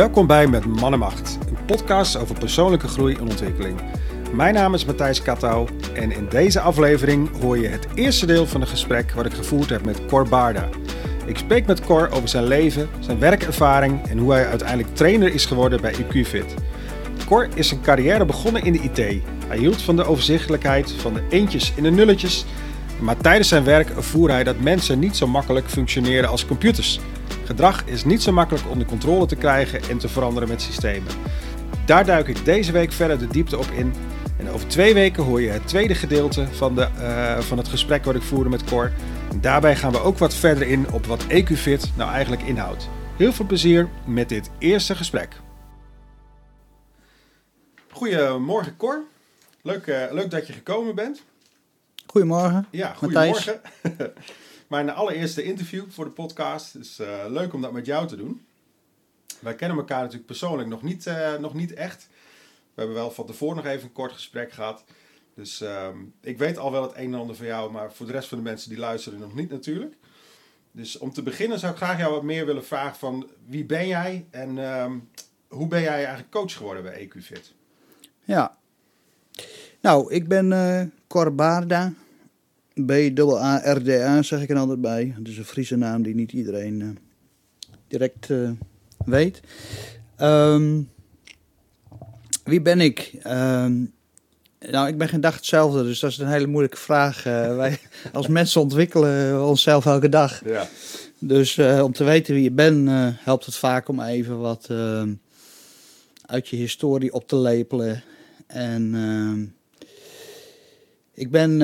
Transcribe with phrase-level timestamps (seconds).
[0.00, 3.80] Welkom bij Met Mannenmacht, een podcast over persoonlijke groei en ontwikkeling.
[4.32, 8.60] Mijn naam is Matthijs Kattau en in deze aflevering hoor je het eerste deel van
[8.60, 10.68] een gesprek wat ik gevoerd heb met Cor Baarda.
[11.26, 15.46] Ik spreek met Cor over zijn leven, zijn werkervaring en hoe hij uiteindelijk trainer is
[15.46, 16.54] geworden bij IQFit.
[17.26, 19.22] Cor is zijn carrière begonnen in de IT.
[19.46, 22.44] Hij hield van de overzichtelijkheid, van de eentjes in de nulletjes.
[22.98, 27.00] Maar tijdens zijn werk ervoer hij dat mensen niet zo makkelijk functioneren als computers.
[27.50, 31.12] Gedrag is niet zo makkelijk onder controle te krijgen en te veranderen met systemen.
[31.86, 33.92] Daar duik ik deze week verder de diepte op in.
[34.38, 38.04] En over twee weken hoor je het tweede gedeelte van, de, uh, van het gesprek
[38.04, 38.92] wat ik voerde met Cor.
[39.30, 42.88] En daarbij gaan we ook wat verder in op wat EQFit nou eigenlijk inhoudt.
[43.16, 45.36] Heel veel plezier met dit eerste gesprek.
[47.90, 49.02] Goedemorgen Cor.
[49.62, 51.22] Leuk, uh, leuk dat je gekomen bent.
[52.06, 52.66] Goedemorgen.
[52.70, 53.60] Ja, goedemorgen.
[54.70, 56.72] Mijn allereerste interview voor de podcast.
[56.72, 58.46] Dus uh, leuk om dat met jou te doen.
[59.40, 62.08] Wij kennen elkaar natuurlijk persoonlijk nog niet, uh, nog niet echt.
[62.60, 64.84] We hebben wel van tevoren nog even een kort gesprek gehad.
[65.34, 65.88] Dus uh,
[66.20, 68.38] ik weet al wel het een en ander van jou, maar voor de rest van
[68.38, 69.94] de mensen die luisteren nog niet natuurlijk.
[70.72, 73.86] Dus om te beginnen zou ik graag jou wat meer willen vragen van wie ben
[73.86, 74.98] jij en ehm,
[75.48, 77.52] hoe ben jij eigenlijk coach geworden bij EQFit?
[78.24, 78.56] Ja,
[79.80, 81.92] nou ik ben uh, Cor Baarda,
[82.86, 85.14] B-A-R-D-A zeg ik er altijd bij.
[85.16, 86.88] Het is een Friese naam die niet iedereen uh,
[87.88, 88.50] direct uh,
[89.04, 89.40] weet.
[90.20, 90.88] Um,
[92.44, 93.12] wie ben ik?
[93.26, 93.92] Um,
[94.58, 97.26] nou, ik ben geen dag hetzelfde, dus dat is een hele moeilijke vraag.
[97.26, 97.78] Uh, wij
[98.12, 100.44] als mensen ontwikkelen onszelf elke dag.
[100.44, 100.68] Ja.
[101.18, 105.12] Dus om te weten wie je bent, helpt het vaak om even wat ehm,
[106.26, 108.02] uit je historie op te lepelen.
[108.46, 108.94] En
[111.14, 111.60] ik ben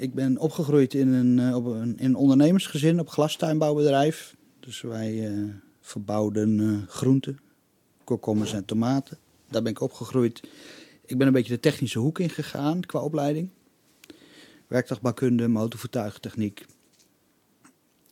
[0.00, 4.36] ik ben opgegroeid in een, op een, in een ondernemersgezin op glastuinbouwbedrijf.
[4.60, 7.38] Dus wij uh, verbouwden uh, groenten,
[8.04, 9.18] komkommers en tomaten.
[9.48, 10.48] Daar ben ik opgegroeid.
[11.06, 13.50] Ik ben een beetje de technische hoek in gegaan qua opleiding.
[14.66, 16.66] Werktuigbouwkunde, motorvoertuigtechniek.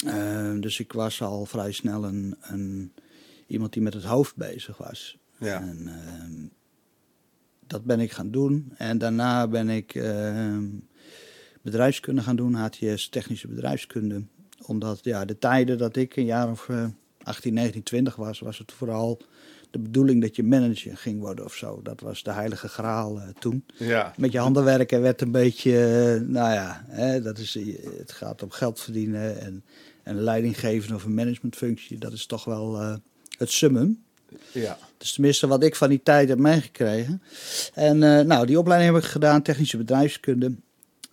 [0.05, 2.93] Uh, dus ik was al vrij snel een, een,
[3.47, 5.19] iemand die met het hoofd bezig was.
[5.39, 5.61] Ja.
[5.61, 6.47] En, ehm,
[7.67, 8.73] dat ben ik gaan doen.
[8.77, 10.67] En daarna ben ik ehm,
[11.63, 14.23] bedrijfskunde gaan doen, HTS technische bedrijfskunde.
[14.67, 16.87] Omdat ja, de tijden dat ik een jaar of uh,
[17.23, 19.21] 18, 19, 20 was, was het vooral
[19.71, 21.81] de bedoeling dat je manager ging worden of zo.
[21.83, 23.65] Dat was de heilige graal uh, toen.
[23.77, 24.13] Ja.
[24.17, 27.59] Met je handen werken werd een beetje, uh, nou ja, hè, dat is,
[27.99, 29.65] het gaat om geld verdienen en,
[30.03, 31.99] en leiding geven of een managementfunctie.
[31.99, 32.95] Dat is toch wel uh,
[33.39, 34.03] het summum.
[34.53, 34.79] Ja.
[34.97, 37.23] Dus tenminste wat ik van die tijd heb meegekregen.
[37.75, 40.55] En nou, die opleiding heb ik gedaan, technische bedrijfskunde.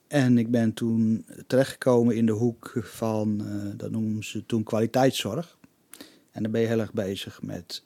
[0.08, 5.58] En ik ben toen terechtgekomen in de hoek van, uh, dat noemen ze toen kwaliteitszorg.
[6.32, 7.84] En dan ben je heel erg bezig met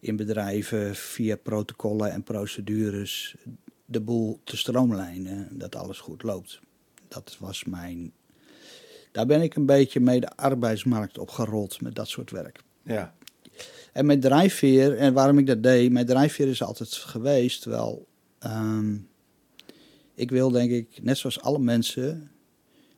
[0.00, 3.36] in bedrijven via protocollen en procedures
[3.84, 6.60] de boel te stroomlijnen, dat alles goed loopt.
[7.08, 8.12] Dat was mijn.
[9.12, 12.60] Daar ben ik een beetje mee de arbeidsmarkt opgerold met dat soort werk.
[12.82, 13.14] Ja.
[13.92, 18.06] En mijn drijfveer, en waarom ik dat deed, mijn drijfveer is altijd geweest wel.
[18.46, 19.08] Um,
[20.16, 22.30] ik wil denk ik, net zoals alle mensen,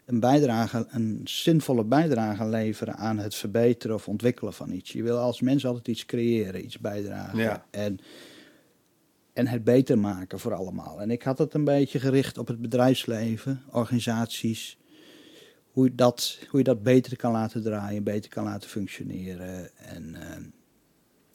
[0.05, 4.93] een bijdrage, een zinvolle bijdrage leveren aan het verbeteren of ontwikkelen van iets.
[4.93, 7.39] Je wil als mens altijd iets creëren, iets bijdragen.
[7.39, 7.67] Ja.
[7.71, 7.99] En,
[9.33, 11.01] en het beter maken voor allemaal.
[11.01, 14.79] En ik had het een beetje gericht op het bedrijfsleven, organisaties.
[15.71, 19.77] Hoe je dat, hoe je dat beter kan laten draaien, beter kan laten functioneren.
[19.77, 20.47] En uh,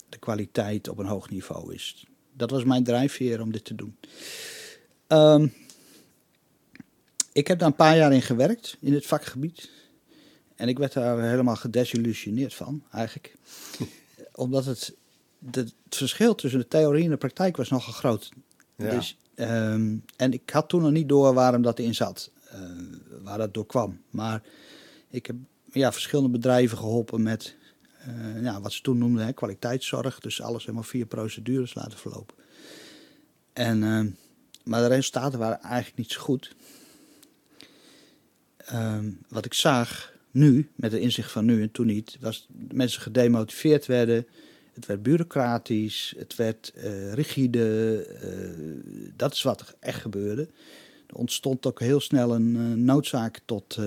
[0.08, 2.06] de kwaliteit op een hoog niveau is.
[2.32, 3.96] Dat was mijn drijfveer om dit te doen.
[5.08, 5.52] Um,
[7.34, 9.70] ik heb daar een paar jaar in gewerkt, in het vakgebied.
[10.54, 13.36] En ik werd daar helemaal gedesillusioneerd van, eigenlijk.
[14.34, 14.94] Omdat het,
[15.50, 18.30] het verschil tussen de theorie en de praktijk was nogal groot.
[18.76, 18.90] Ja.
[18.90, 22.60] Dus, um, en ik had toen nog niet door waarom dat in zat, uh,
[23.22, 24.00] waar dat door kwam.
[24.10, 24.42] Maar
[25.10, 25.36] ik heb
[25.72, 27.56] ja, verschillende bedrijven geholpen met
[28.08, 30.20] uh, ja, wat ze toen noemden hè, kwaliteitszorg.
[30.20, 32.36] Dus alles helemaal via procedures laten verlopen.
[33.52, 34.04] En, uh,
[34.64, 36.54] maar de resultaten waren eigenlijk niet zo goed.
[38.72, 42.72] Um, wat ik zag nu, met de inzicht van nu en toen niet, was dat
[42.72, 44.26] mensen gedemotiveerd werden.
[44.72, 48.06] Het werd bureaucratisch, het werd uh, rigide.
[48.24, 50.48] Uh, dat is wat er echt gebeurde.
[51.06, 53.78] Er ontstond ook heel snel een uh, noodzaak tot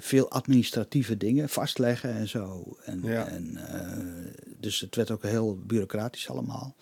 [0.00, 2.76] veel administratieve dingen, vastleggen en zo.
[2.84, 3.28] En, ja.
[3.28, 3.58] en,
[4.60, 6.76] dus het werd ook heel bureaucratisch allemaal.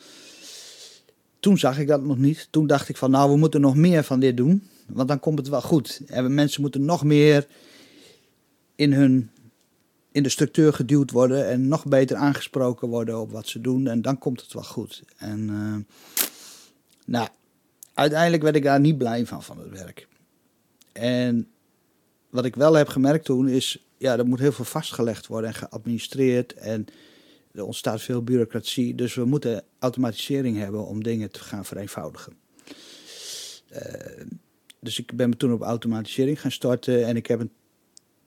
[1.45, 2.49] Toen zag ik dat nog niet.
[2.51, 4.69] Toen dacht ik van, nou, we moeten nog meer van dit doen.
[4.87, 6.01] Want dan komt het wel goed.
[6.07, 7.47] En mensen moeten nog meer
[8.75, 9.31] in hun,
[10.13, 13.87] in de structuur geduwd worden en nog beter aangesproken worden op wat ze doen.
[13.87, 15.03] En dan komt het wel goed.
[15.17, 15.77] En uh,
[17.07, 17.29] nou,
[17.95, 20.09] uiteindelijk werd ik daar niet blij van, van het werk.
[20.93, 21.49] En
[22.31, 25.57] wat ik wel heb gemerkt toen is, ja, er moet heel veel vastgelegd worden en
[25.57, 26.53] geadministreerd.
[26.53, 26.87] En
[27.55, 28.95] er ontstaat veel bureaucratie.
[28.95, 32.33] Dus we moeten automatisering hebben om dingen te gaan vereenvoudigen.
[33.73, 33.81] Uh,
[34.81, 37.07] dus ik ben me toen op automatisering gaan starten.
[37.07, 37.53] En ik heb een,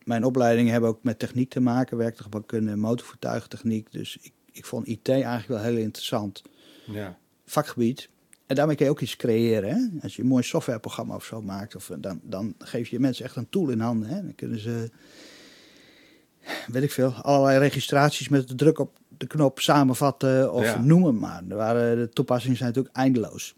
[0.03, 1.97] mijn opleidingen hebben ook met techniek te maken.
[1.97, 3.91] Werktuigbouwkunde motorvoertuigtechniek.
[3.91, 6.41] Dus ik, ik vond IT eigenlijk wel heel interessant.
[6.85, 7.18] Ja.
[7.45, 8.09] Vakgebied.
[8.45, 9.69] En daarmee kun je ook iets creëren.
[9.69, 10.00] Hè?
[10.01, 13.35] Als je een mooi softwareprogramma of zo maakt, of, dan, dan geef je mensen echt
[13.35, 14.09] een tool in handen.
[14.09, 14.21] Hè?
[14.21, 14.89] Dan kunnen ze,
[16.68, 20.81] weet ik veel, allerlei registraties met de druk op de knop samenvatten of ja.
[20.81, 21.44] noemen maar.
[21.50, 23.56] Er waren, de toepassingen zijn natuurlijk eindeloos.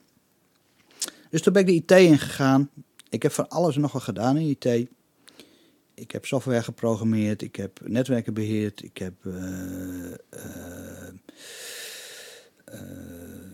[1.30, 2.70] Dus toen ben ik de IT ingegaan.
[3.10, 4.90] Ik heb van alles nog gedaan in IT.
[5.94, 11.10] Ik heb software geprogrammeerd, ik heb netwerken beheerd, ik heb uh, uh,
[12.74, 12.80] uh,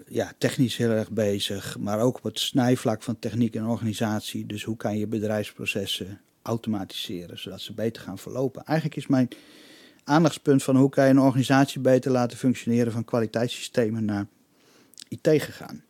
[0.08, 4.46] ja, technisch heel erg bezig, maar ook op het snijvlak van techniek en organisatie.
[4.46, 8.64] Dus hoe kan je bedrijfsprocessen automatiseren, zodat ze beter gaan verlopen.
[8.66, 9.28] Eigenlijk is mijn
[10.06, 14.28] aandachtspunt van hoe kan je een organisatie beter laten functioneren van kwaliteitssystemen naar
[15.08, 15.84] IT gegaan.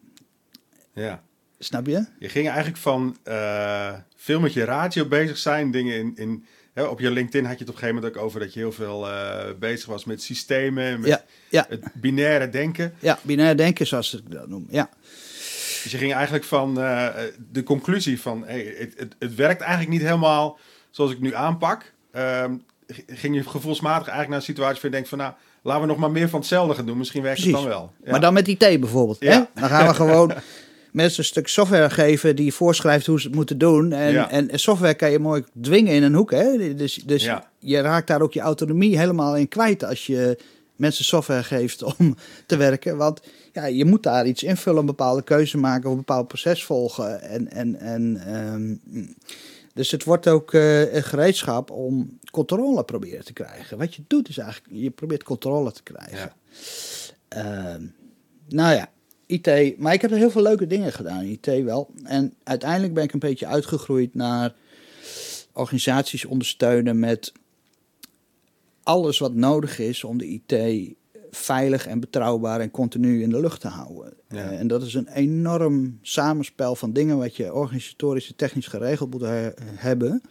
[0.93, 1.23] Ja.
[1.59, 2.05] Snap je?
[2.19, 6.83] Je ging eigenlijk van uh, veel met je radio bezig zijn, dingen in, in hè,
[6.83, 8.71] op je LinkedIn had je het op een gegeven moment ook over dat je heel
[8.71, 11.65] veel uh, bezig was met systemen, met ja, ja.
[11.69, 12.93] het binaire denken.
[12.99, 14.89] Ja, binair denken zoals ze dat noemen, ja.
[15.83, 17.09] Dus je ging eigenlijk van uh,
[17.51, 20.59] de conclusie van hey, het, het, het, werkt eigenlijk niet helemaal
[20.89, 21.93] zoals ik nu aanpak.
[22.11, 22.63] Um,
[23.07, 25.97] ging je gevoelsmatig eigenlijk naar een situatie waar je denkt van nou, laten we nog
[25.97, 26.97] maar meer van hetzelfde gaan doen.
[26.97, 27.57] Misschien werkt Precies.
[27.59, 27.91] het dan wel.
[28.03, 28.11] Ja.
[28.11, 29.17] Maar dan met IT bijvoorbeeld.
[29.19, 29.31] Ja.
[29.31, 29.61] Hè?
[29.61, 30.33] Dan gaan we gewoon
[30.91, 33.91] mensen een stuk software geven die voorschrijft hoe ze het moeten doen.
[33.91, 34.29] En, Ja.
[34.29, 36.31] en software kan je mooi dwingen in een hoek.
[36.31, 36.75] Hè?
[36.75, 37.49] Dus, dus Ja.
[37.59, 40.37] je raakt daar ook je autonomie helemaal in kwijt als je
[40.75, 42.15] mensen software geeft om
[42.45, 42.97] te werken.
[42.97, 43.21] Want
[43.53, 47.21] ja, je moet daar iets invullen, een bepaalde keuze maken of een bepaald proces volgen.
[47.21, 49.05] En, en, en, ehm,
[49.75, 53.77] dus het wordt ook eh, een gereedschap om controle proberen te krijgen.
[53.77, 56.33] Wat je doet is eigenlijk, je probeert controle te krijgen.
[57.27, 57.85] Ehm,
[58.47, 58.91] nou ja,
[59.25, 59.77] IT.
[59.77, 61.89] Maar ik heb er heel veel leuke dingen gedaan in IT wel.
[62.03, 64.53] En uiteindelijk ben ik een beetje uitgegroeid naar
[65.53, 67.31] organisaties ondersteunen met
[68.83, 70.51] alles wat nodig is om de IT
[71.35, 74.13] veilig en betrouwbaar en continu in de lucht te houden.
[74.29, 74.51] Ja.
[74.51, 79.11] Uh, en dat is een enorm samenspel van dingen wat je organisatorisch en technisch geregeld
[79.11, 80.21] moet he hebben.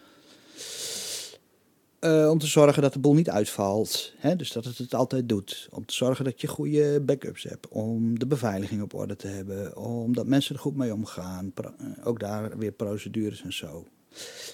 [2.00, 4.12] Uh, om te zorgen dat de boel niet uitvalt.
[4.16, 4.36] Hè?
[4.36, 5.68] Dus dat het het altijd doet.
[5.70, 7.68] Om te zorgen dat je goede backups hebt.
[7.68, 9.76] Om de beveiliging op orde te hebben.
[9.76, 11.52] Omdat mensen er goed mee omgaan.
[11.52, 11.70] Pro
[12.04, 13.86] ook daar weer procedures en zo.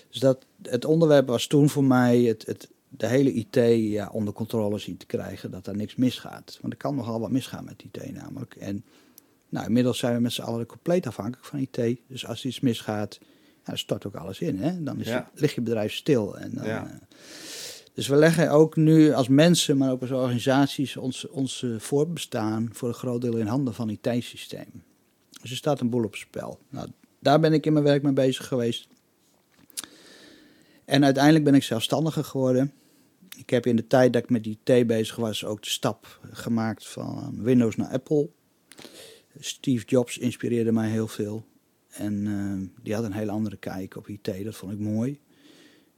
[0.08, 3.54] Dus dat, het onderwerp was toen voor mij het, het, de hele IT
[3.90, 5.50] ja, onder controle zien te krijgen.
[5.50, 6.58] Dat er niks misgaat.
[6.60, 8.54] Want er kan nogal wat misgaan met IT namelijk.
[8.54, 8.84] En
[9.48, 11.98] nou, inmiddels zijn we met z'n allen compleet afhankelijk van IT.
[12.06, 13.26] Dus als iets misgaat, ja,
[13.64, 14.58] dan stort ook alles in.
[14.58, 14.82] Hè?
[14.82, 15.28] Dan is Ja.
[15.32, 16.38] het, ligt je bedrijf stil.
[16.38, 16.86] En dan, Ja.
[16.86, 16.92] eh,
[17.94, 22.68] dus we leggen ook nu als mensen, maar ook als organisaties, ons, ons eh, voortbestaan
[22.72, 24.84] voor een groot deel in handen van IT-systemen.
[25.42, 26.58] Dus er staat een boel op spel.
[26.68, 28.88] Nou, daar ben ik in mijn werk mee bezig geweest.
[30.84, 32.72] En uiteindelijk ben ik zelfstandiger geworden.
[33.36, 36.88] Ik heb in de tijd dat ik met IT bezig was ook de stap gemaakt
[36.88, 38.30] van Windows naar Apple.
[39.38, 41.46] Steve Jobs inspireerde mij heel veel.
[41.88, 45.10] En uh, die had een hele andere kijk op IT, dat vond ik mooi.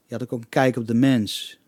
[0.06, 1.60] Die had ook een kijk op de mens.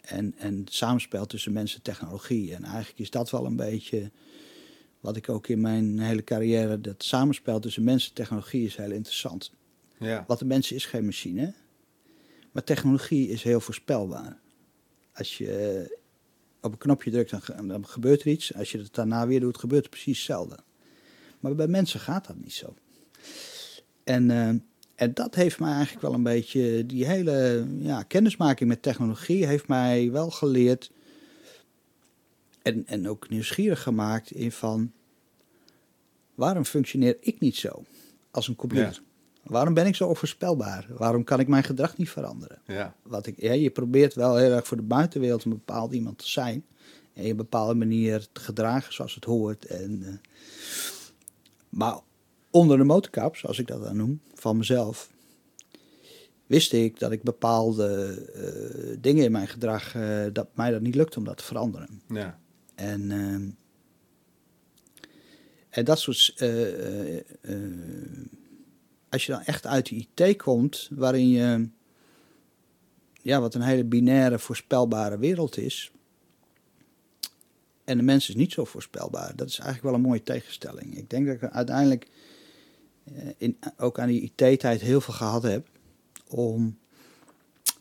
[0.00, 2.54] En, en het samenspel tussen mens en technologie.
[2.54, 4.10] En eigenlijk is dat wel een beetje
[5.00, 6.80] wat ik ook in mijn hele carrière...
[6.80, 9.52] dat samenspel tussen mens en technologie is heel interessant.
[9.98, 10.24] Ja.
[10.26, 11.54] Want de mens is geen machine.
[12.52, 14.40] Maar technologie is heel voorspelbaar.
[15.18, 15.96] Als je
[16.60, 18.54] op een knopje drukt, dan, dan gebeurt er iets.
[18.54, 20.58] Als je het daarna weer doet, gebeurt het precies hetzelfde.
[21.40, 22.74] Maar bij mensen gaat dat niet zo.
[24.04, 24.48] En, uh,
[24.94, 29.68] en dat heeft mij eigenlijk wel een beetje, die hele ja, kennismaking met technologie heeft
[29.68, 30.90] mij wel geleerd.
[32.62, 34.92] En, en ook nieuwsgierig gemaakt in van,
[36.34, 37.82] waarom functioneer ik niet zo
[38.30, 39.02] als een computer?
[39.48, 40.86] Waarom ben ik zo onvoorspelbaar?
[40.88, 42.58] Waarom kan ik mijn gedrag niet veranderen?
[42.66, 42.94] Ja.
[43.02, 46.28] Wat ik, ja, je probeert wel heel erg voor de buitenwereld een bepaald iemand te
[46.28, 46.64] zijn.
[47.12, 49.66] En je een bepaalde manier te gedragen zoals het hoort.
[49.66, 50.08] En, uh,
[51.68, 51.98] maar
[52.50, 55.10] onder de motorkap, zoals ik dat dan noem, van mezelf,
[56.46, 60.94] wist ik dat ik bepaalde uh, dingen in mijn gedrag, uh, dat mij dat niet
[60.94, 62.02] lukt om dat te veranderen.
[62.08, 62.38] Ja.
[62.74, 63.34] En, uh,
[65.68, 66.34] en dat soort.
[69.10, 71.68] Als je dan echt uit de IT komt, waarin je
[73.22, 75.92] ja, wat een hele binaire, voorspelbare wereld is.
[77.84, 79.36] En de mens is niet zo voorspelbaar.
[79.36, 80.96] Dat is eigenlijk wel een mooie tegenstelling.
[80.96, 82.06] Ik denk dat ik uiteindelijk
[83.04, 85.68] eh, in, ook aan die IT-tijd heel veel gehad heb
[86.28, 86.78] om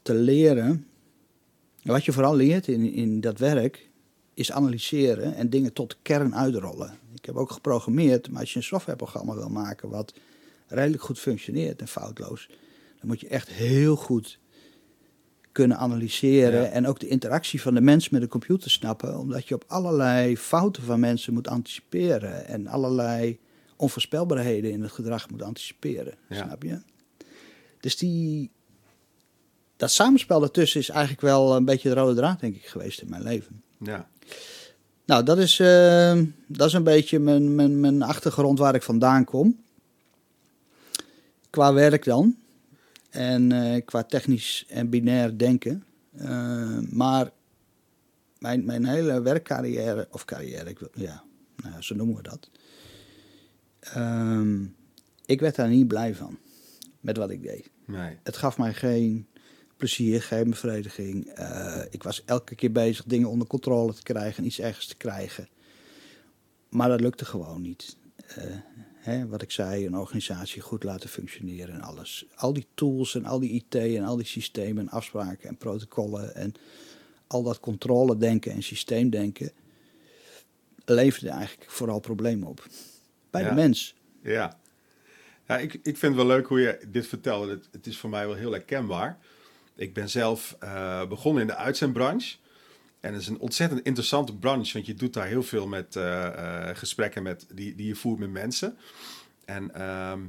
[0.01, 0.87] te leren.
[1.83, 3.89] Wat je vooral leert in, in dat werk
[4.33, 6.97] is analyseren en dingen tot de kern uitrollen.
[7.13, 10.13] Ik heb ook geprogrammeerd, maar als je een softwareprogramma wil maken wat
[10.67, 12.47] redelijk goed functioneert en foutloos,
[12.99, 14.39] dan moet je echt heel goed
[15.51, 16.67] kunnen analyseren Ja.
[16.67, 20.37] en ook de interactie van de mens met de computer snappen, omdat je op allerlei
[20.37, 23.39] fouten van mensen moet anticiperen en allerlei
[23.75, 26.13] onvoorspelbaarheden in het gedrag moet anticiperen.
[26.29, 26.43] Ja.
[26.43, 26.79] Snap je?
[27.79, 28.51] Dus die,
[29.75, 33.09] dat samenspel daartussen is eigenlijk wel een beetje de rode draad, denk ik, geweest in
[33.09, 33.61] mijn leven.
[33.79, 34.09] Ja.
[35.05, 39.23] Nou, dat is, eh, dat is een beetje mijn, mijn, mijn achtergrond waar ik vandaan
[39.25, 39.63] kom.
[41.57, 42.35] Qua werk dan.
[43.09, 45.83] En eh, qua technisch en binair denken.
[46.17, 47.31] Eh, maar
[48.39, 51.23] mijn, mijn hele werkcarrière, of carrière, ik wil, ja,
[51.55, 52.49] nou, ja, zo noemen we dat.
[53.79, 54.63] Ehm,
[55.25, 56.37] ik werd daar niet blij van,
[56.99, 57.69] met wat ik deed.
[57.85, 58.17] Nee.
[58.23, 59.27] Het gaf mij geen
[59.77, 61.27] plezier, geen bevrediging.
[61.27, 64.97] Eh, ik was elke keer bezig dingen onder controle te krijgen en iets ergens te
[64.97, 65.47] krijgen.
[66.69, 67.97] Maar dat lukte gewoon niet.
[69.07, 72.25] Hè, wat ik zei, een organisatie goed laten functioneren en alles.
[72.35, 76.35] Al die tools en al die IT en al die systemen en afspraken en protocollen
[76.35, 76.53] en
[77.27, 79.51] al dat controle denken en systeemdenken
[80.85, 82.67] leverde eigenlijk vooral problemen op.
[83.29, 83.49] Bij Ja.
[83.49, 83.95] de mens.
[84.21, 84.59] Ja.
[85.47, 87.51] ja ik, ik vind het wel leuk hoe je dit vertelde.
[87.51, 89.17] Het, het is voor mij wel heel herkenbaar.
[89.75, 92.37] Ik ben zelf eh, begonnen in de uitzendbranche.
[92.99, 96.25] En het is een ontzettend interessante branche, want je doet daar heel veel met eh,
[96.69, 98.77] eh, gesprekken met, die, die je voert met mensen.
[99.45, 100.21] En ehm,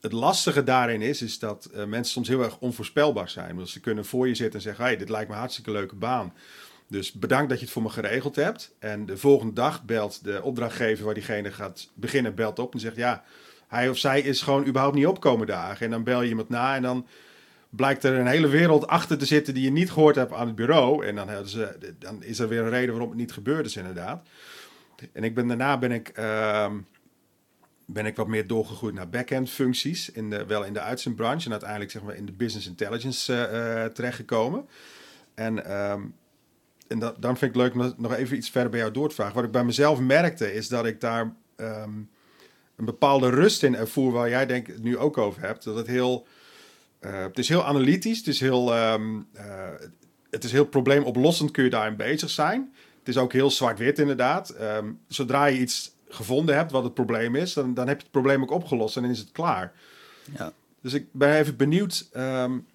[0.00, 3.56] het lastige daarin is, is dat eh, mensen soms heel erg onvoorspelbaar zijn.
[3.56, 5.94] Want ze kunnen voor je zitten en zeggen, hey, dit lijkt me een hartstikke leuke
[5.94, 6.32] baan.
[6.88, 8.74] Dus bedankt dat je het voor me geregeld hebt.
[8.78, 12.96] En de volgende dag belt de opdrachtgever waar diegene gaat beginnen, belt op en zegt,
[12.96, 13.24] ja,
[13.68, 15.84] hij of zij is gewoon überhaupt niet opkomen dagen.
[15.84, 17.06] En dan bel je iemand na en dan
[17.76, 20.56] blijkt er een hele wereld achter te zitten die je niet gehoord hebt aan het
[20.56, 21.06] bureau.
[21.06, 24.28] En dan, ze, dan is er weer een reden waarom het niet gebeurd is, inderdaad.
[25.12, 26.76] En ik ben, daarna ben ik, ehm,
[27.86, 30.10] ben ik wat meer doorgegroeid naar back-end functies.
[30.10, 33.84] In de, wel in de uitzendbranche en uiteindelijk zeg maar in de business intelligence eh,
[33.84, 34.68] eh, terechtgekomen.
[35.34, 36.02] En, ehm,
[36.86, 39.14] en dat, dan vind ik leuk om nog even iets verder bij jou door te
[39.14, 39.34] vragen.
[39.34, 41.98] Wat ik bij mezelf merkte is dat ik daar ehm,
[42.76, 45.64] een bepaalde rust in ervoer, waar jij denk het nu ook over hebt.
[45.64, 46.26] Dat het heel...
[47.04, 49.42] Uh, het is heel analytisch, het is heel, um, uh,
[50.30, 52.72] het is heel probleemoplossend kun je daarin bezig zijn.
[52.98, 54.54] Het is ook heel zwart-wit inderdaad.
[54.60, 58.12] Um, zodra je iets gevonden hebt wat het probleem is, dan, dan heb je het
[58.12, 59.72] probleem ook opgelost en dan is het klaar.
[60.36, 60.52] Ja.
[60.80, 62.08] Dus ik ben even benieuwd.
[62.16, 62.66] Um,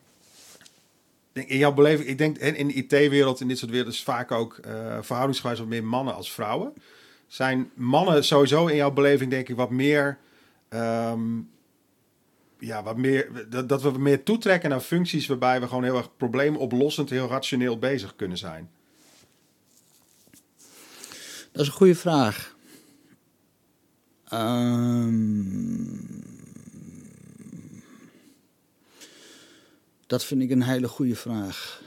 [1.34, 4.60] in jouw beleving, ik denk in de IT-wereld, in dit soort wereld, is vaak ook
[4.66, 6.74] uh, verhoudingsgewijs wat meer mannen als vrouwen.
[7.28, 10.18] Zijn mannen sowieso in jouw beleving, denk ik, wat meer.
[10.70, 11.50] Um,
[12.60, 16.18] ja, wat meer, dat, dat we meer toetrekken naar functies waarbij we gewoon heel erg
[16.18, 18.70] probleemoplossend, heel rationeel bezig kunnen zijn?
[21.52, 22.58] Dat is een goede vraag.
[24.34, 26.10] Um,
[30.08, 31.82] dat vind ik een hele goede vraag.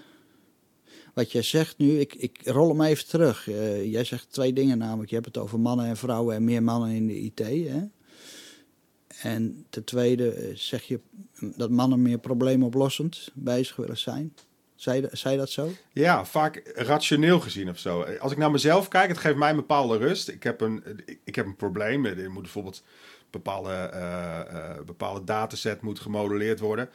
[1.14, 3.49] Wat jij zegt nu, ik, ik rol hem even terug.
[3.49, 5.09] Uh, jij zegt twee dingen namelijk.
[5.09, 7.38] Je hebt het over mannen en vrouwen en meer mannen in de IT.
[7.69, 7.83] Hè?
[9.23, 11.00] En ten tweede zeg je
[11.57, 14.35] dat mannen meer probleemoplossend bezig willen zijn.
[15.12, 15.71] Zei dat zo?
[15.93, 18.02] Ja, vaak rationeel gezien of zo.
[18.02, 20.29] Als ik naar mezelf kijk, het geeft mij een bepaalde rust.
[20.29, 20.85] Ik heb een,
[21.25, 22.05] ik heb een probleem.
[22.05, 22.83] Er moet bijvoorbeeld
[23.31, 26.88] bepaalde, uh, uh, bepaalde dataset moet gemodelleerd worden.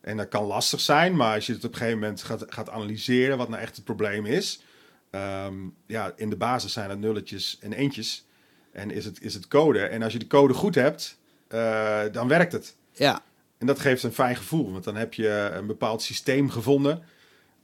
[0.00, 2.70] En dat kan lastig zijn, maar als je het op een gegeven moment gaat, gaat
[2.70, 4.62] analyseren wat nou echt het probleem is.
[5.10, 8.26] Um, ja, in de basis zijn het nulletjes en eentjes.
[8.72, 9.80] En is het, is het code.
[9.80, 12.76] En als je de code goed hebt, uh, dan werkt het.
[12.92, 13.22] Ja.
[13.58, 17.02] En dat geeft een fijn gevoel, want dan heb je een bepaald systeem gevonden.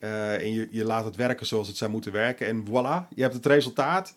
[0.01, 2.47] Uh, en je, je laat het werken zoals het zou moeten werken.
[2.47, 4.15] En voilà, je hebt het resultaat.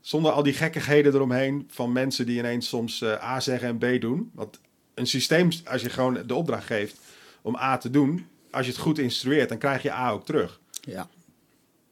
[0.00, 4.00] Zonder al die gekkigheden eromheen van mensen die ineens soms uh, A zeggen en B
[4.00, 4.30] doen.
[4.34, 4.60] Want
[4.94, 6.98] een systeem, als je gewoon de opdracht geeft
[7.42, 10.60] om A te doen, als je het goed instrueert, dan krijg je A ook terug.
[10.80, 11.08] Ja.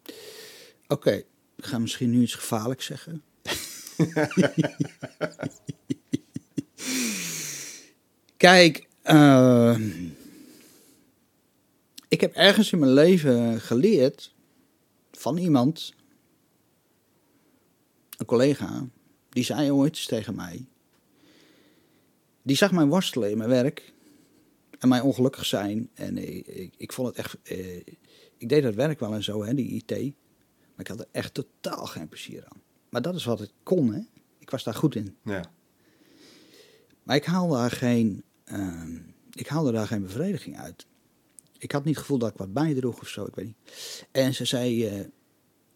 [0.02, 0.14] Oké,
[0.88, 1.24] okay.
[1.56, 3.22] ik ga misschien nu iets gevaarlijks zeggen.
[8.40, 9.78] Kijk, uh,
[12.08, 14.34] ik heb ergens in mijn leven geleerd
[15.12, 15.94] van iemand,
[18.16, 18.86] een collega,
[19.28, 20.66] die zei ooit tegen mij.
[22.42, 23.92] Die zag mij worstelen in mijn werk.
[24.78, 25.90] en mij ongelukkig zijn.
[25.94, 27.36] En ik, ik, ik vond het echt.
[27.42, 27.76] eh,
[28.36, 29.90] ik deed dat werk wel en zo, hè, die IT.
[29.90, 32.62] Maar ik had er echt totaal geen plezier aan.
[32.88, 34.00] Maar dat is wat ik kon, hè.
[34.38, 35.16] Ik was daar goed in.
[35.24, 35.52] Ja.
[37.02, 38.96] Maar ik haalde daar geen, ehm,
[39.32, 40.86] ik haalde daar geen bevrediging uit.
[41.58, 44.06] Ik had niet het gevoel dat ik wat bijdroeg of zo, ik weet niet.
[44.10, 45.04] En ze zei, eh,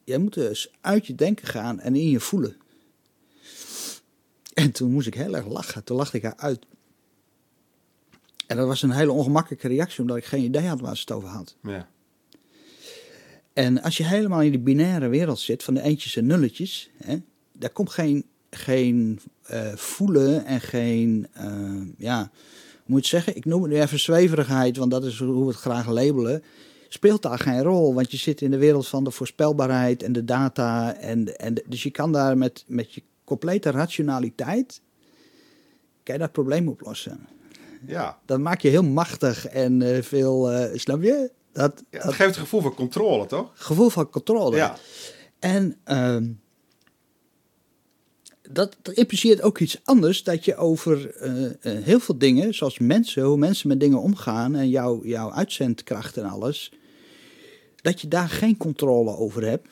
[0.04, 2.56] jij moet dus uit je denken gaan en in je voelen.
[4.54, 5.84] En toen moest ik heel erg lachen.
[5.84, 6.66] Toen lachte ik haar uit.
[8.46, 11.10] En dat was een hele ongemakkelijke reactie, omdat ik geen idee had waar ze het
[11.12, 11.56] over had.
[11.62, 11.88] Ja.
[13.52, 17.16] En als je helemaal in die binaire wereld zit van de eentjes en nulletjes, hè,
[17.52, 22.30] daar komt geen, geen eh, voelen en geen, eh, ja,
[22.86, 23.36] moet zeggen?
[23.36, 26.42] Ik noem het nu even zweverigheid, want dat is hoe we het graag labelen.
[26.88, 30.24] Speelt daar geen rol, want je zit in de wereld van de voorspelbaarheid en de
[30.24, 30.94] data.
[30.96, 34.80] En, en de- dus je kan daar met, met je complete rationaliteit,
[36.02, 37.26] kan je dat probleem oplossen.
[37.86, 38.18] Ja.
[38.26, 41.30] Dat maakt je heel machtig en eh, veel, eh, snap je?
[41.52, 42.02] Dat, ja.
[42.04, 43.50] dat geeft het gevoel van controle, toch?
[43.54, 44.56] gevoel van controle.
[44.56, 44.76] Ja.
[45.38, 46.30] En ehm,
[48.50, 53.22] dat, impliceert ook iets anders, dat je over eh, eh, heel veel dingen, zoals mensen,
[53.22, 56.72] hoe mensen met dingen omgaan en jouw, jouw uitzendkracht en alles,
[57.76, 59.68] dat je daar geen controle over hebt.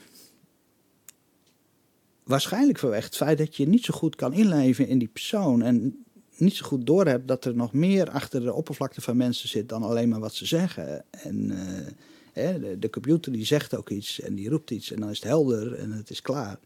[2.22, 6.04] Waarschijnlijk vanwege het feit dat je niet zo goed kan inleven in die persoon en
[6.36, 9.82] niet zo goed doorhebt dat er nog meer achter de oppervlakte van mensen zit dan
[9.82, 11.04] alleen maar wat ze zeggen.
[11.10, 11.92] En eh,
[12.32, 15.18] hè, de, de computer die zegt ook iets en die roept iets en dan is
[15.18, 16.58] het helder en het is klaar.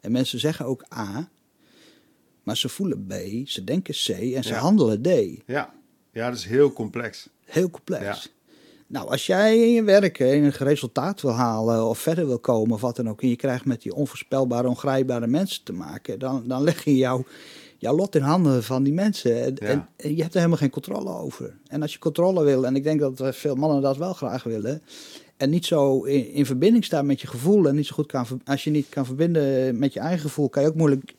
[0.00, 1.30] En mensen zeggen ook A,
[2.48, 3.12] maar ze voelen B,
[3.48, 4.58] ze denken C en ze Ja.
[4.58, 5.08] handelen D.
[5.46, 5.74] Ja.
[6.12, 7.28] Ja, dat is heel complex.
[7.44, 8.04] Heel complex.
[8.04, 8.16] Ja.
[8.86, 12.80] Nou, als jij in je werk een resultaat wil halen of verder wil komen of
[12.80, 16.62] wat dan ook, en je krijgt met die onvoorspelbare, ongrijpbare mensen te maken, dan, dan
[16.62, 17.24] leg je jouw,
[17.78, 19.42] jouw lot in handen van die mensen.
[19.44, 19.66] En, Ja.
[19.66, 21.56] en, en je hebt er helemaal geen controle over.
[21.66, 24.82] En als je controle wil, en ik denk dat veel mannen dat wel graag willen,
[25.36, 28.26] en niet zo in, in verbinding staan met je gevoel en niet zo goed kan,
[28.44, 31.14] als je niet kan verbinden met je eigen gevoel, kan je ook moeilijk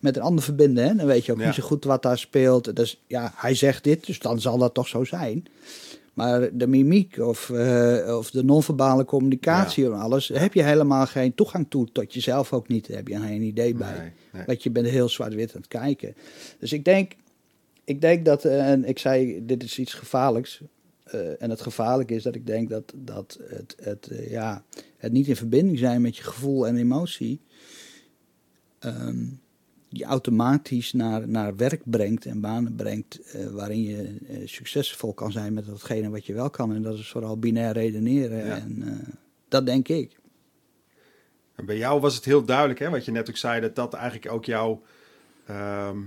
[0.00, 0.88] met een ander verbinden.
[0.88, 0.94] Hè?
[0.94, 1.46] Dan weet je ook Ja.
[1.46, 2.76] niet zo goed wat daar speelt.
[2.76, 5.44] Dus ja, hij zegt dit, dus dan zal dat toch zo zijn.
[6.14, 11.34] Maar de mimiek of, eh, of de non-verbale communicatie en alles, heb je helemaal geen
[11.34, 11.88] toegang toe.
[11.92, 13.98] Tot jezelf ook niet, daar heb je geen idee bij.
[13.98, 14.42] Nee, nee.
[14.46, 16.14] Want je bent heel zwart-wit aan het kijken.
[16.58, 17.12] Dus ik denk,
[17.84, 20.60] ik denk dat, eh, en ik zei, dit is iets gevaarlijks.
[21.04, 24.64] Eh, en het gevaarlijke is dat ik denk dat, dat het, het, ja,
[24.96, 27.40] het niet in verbinding zijn met je gevoel en emotie.
[28.78, 29.24] ehm,
[29.88, 33.20] je automatisch naar, naar werk brengt en banen brengt.
[33.20, 36.74] eh, waarin je eh, succesvol kan zijn met datgene wat je wel kan.
[36.74, 38.46] En dat is vooral binair redeneren.
[38.46, 38.56] Ja.
[38.56, 39.14] En eh,
[39.48, 40.16] dat denk ik.
[41.54, 43.94] En bij jou was het heel duidelijk, hè, wat je net ook zei, dat dat
[43.94, 44.82] eigenlijk ook jouw.
[45.46, 45.98] ehm,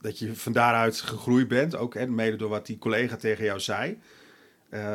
[0.00, 3.60] dat je van daaruit gegroeid bent, ook hè, mede door wat die collega tegen jou
[3.60, 3.98] zei.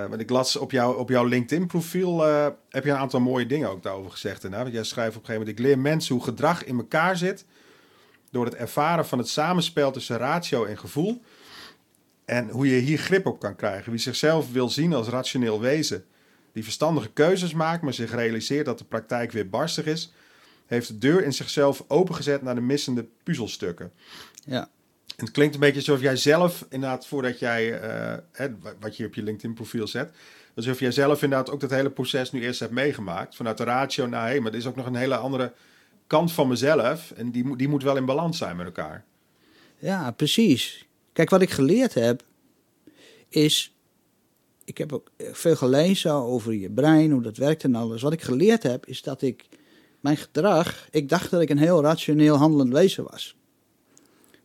[0.10, 2.22] Want ik las op, jou, op jouw LinkedIn-profiel,
[2.70, 4.44] heb je een aantal mooie dingen ook daarover gezegd.
[4.44, 7.18] En, want jij schrijft op een gegeven moment, ik leer mensen hoe gedrag in elkaar
[7.18, 7.46] zit,
[8.32, 11.22] door het ervaren van het samenspel tussen ratio en gevoel.
[12.26, 13.92] En hoe je hier grip op kan krijgen.
[13.92, 16.06] Wie zichzelf wil zien als rationeel wezen,
[16.54, 20.14] die verstandige keuzes maakt, maar zich realiseert dat de praktijk weer barstig is,
[20.66, 23.92] heeft de deur in zichzelf opengezet naar de missende puzzelstukken.
[24.46, 24.70] Ja.
[25.16, 28.48] En het klinkt een beetje alsof jij zelf, inderdaad, voordat jij, eh,
[28.80, 30.12] wat je op je LinkedIn-profiel zet,
[30.56, 33.36] alsof jij zelf inderdaad ook dat hele proces nu eerst hebt meegemaakt.
[33.36, 35.54] Vanuit de ratio naar, hé, maar er is ook nog een hele andere
[36.10, 37.12] kant van mezelf.
[37.12, 39.06] En die, moet- die moet wel in balans zijn met elkaar.
[39.78, 40.86] Ja, precies.
[41.14, 42.24] Kijk, wat ik geleerd heb,
[43.30, 43.74] is.
[44.64, 48.02] Ik heb ook veel gelezen over je brein, hoe dat werkt en alles.
[48.02, 49.46] Wat ik geleerd heb, is dat ik
[50.00, 50.88] mijn gedrag.
[50.92, 53.36] Ik dacht dat ik een heel rationeel handelend wezen was.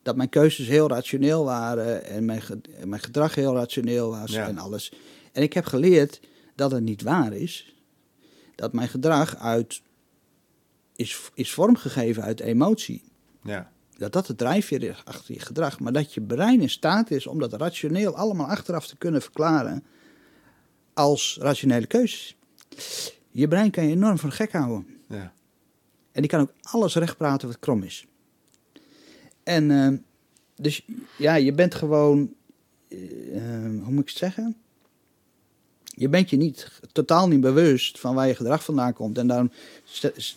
[0.03, 2.43] Dat mijn keuzes heel rationeel waren en mijn,
[2.79, 4.47] en mijn gedrag heel rationeel was Ja.
[4.49, 4.93] en alles.
[5.33, 6.21] En ik heb geleerd
[6.55, 7.75] dat het niet waar is.
[8.55, 9.83] Dat mijn gedrag uit.
[10.97, 13.03] Is, is vormgegeven uit emotie
[13.43, 17.11] Ja, dat dat de drijfveer is achter je gedrag, maar dat je brein in staat
[17.11, 19.85] is om dat rationeel allemaal achteraf te kunnen verklaren
[20.95, 22.37] als rationele keuzes.
[23.31, 24.87] Je brein kan je enorm voor de gek houden.
[25.09, 25.33] ja,
[26.13, 28.07] En die kan ook alles recht praten wat krom is.
[29.43, 29.99] En eh,
[30.57, 30.87] dus
[31.19, 32.35] ja, je bent gewoon,
[32.89, 32.99] eh,
[33.83, 34.57] hoe moet ik het zeggen?
[35.97, 39.19] Je bent je niet totaal niet bewust van waar je gedrag vandaan komt.
[39.19, 39.51] En daarom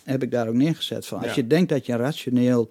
[0.04, 1.18] heb ik daar ook neergezet van.
[1.18, 1.34] Als Ja.
[1.34, 2.70] je denkt dat je een rationeel,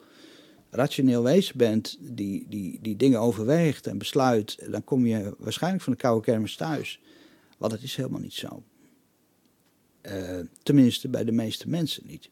[0.70, 5.94] rationeel wezen bent die, die, die dingen overweegt en besluit, dan kom je waarschijnlijk van
[5.94, 7.00] de koude kermis thuis.
[7.58, 8.64] Want het is helemaal niet zo.
[10.02, 12.30] Eh, tenminste, bij de meeste mensen niet.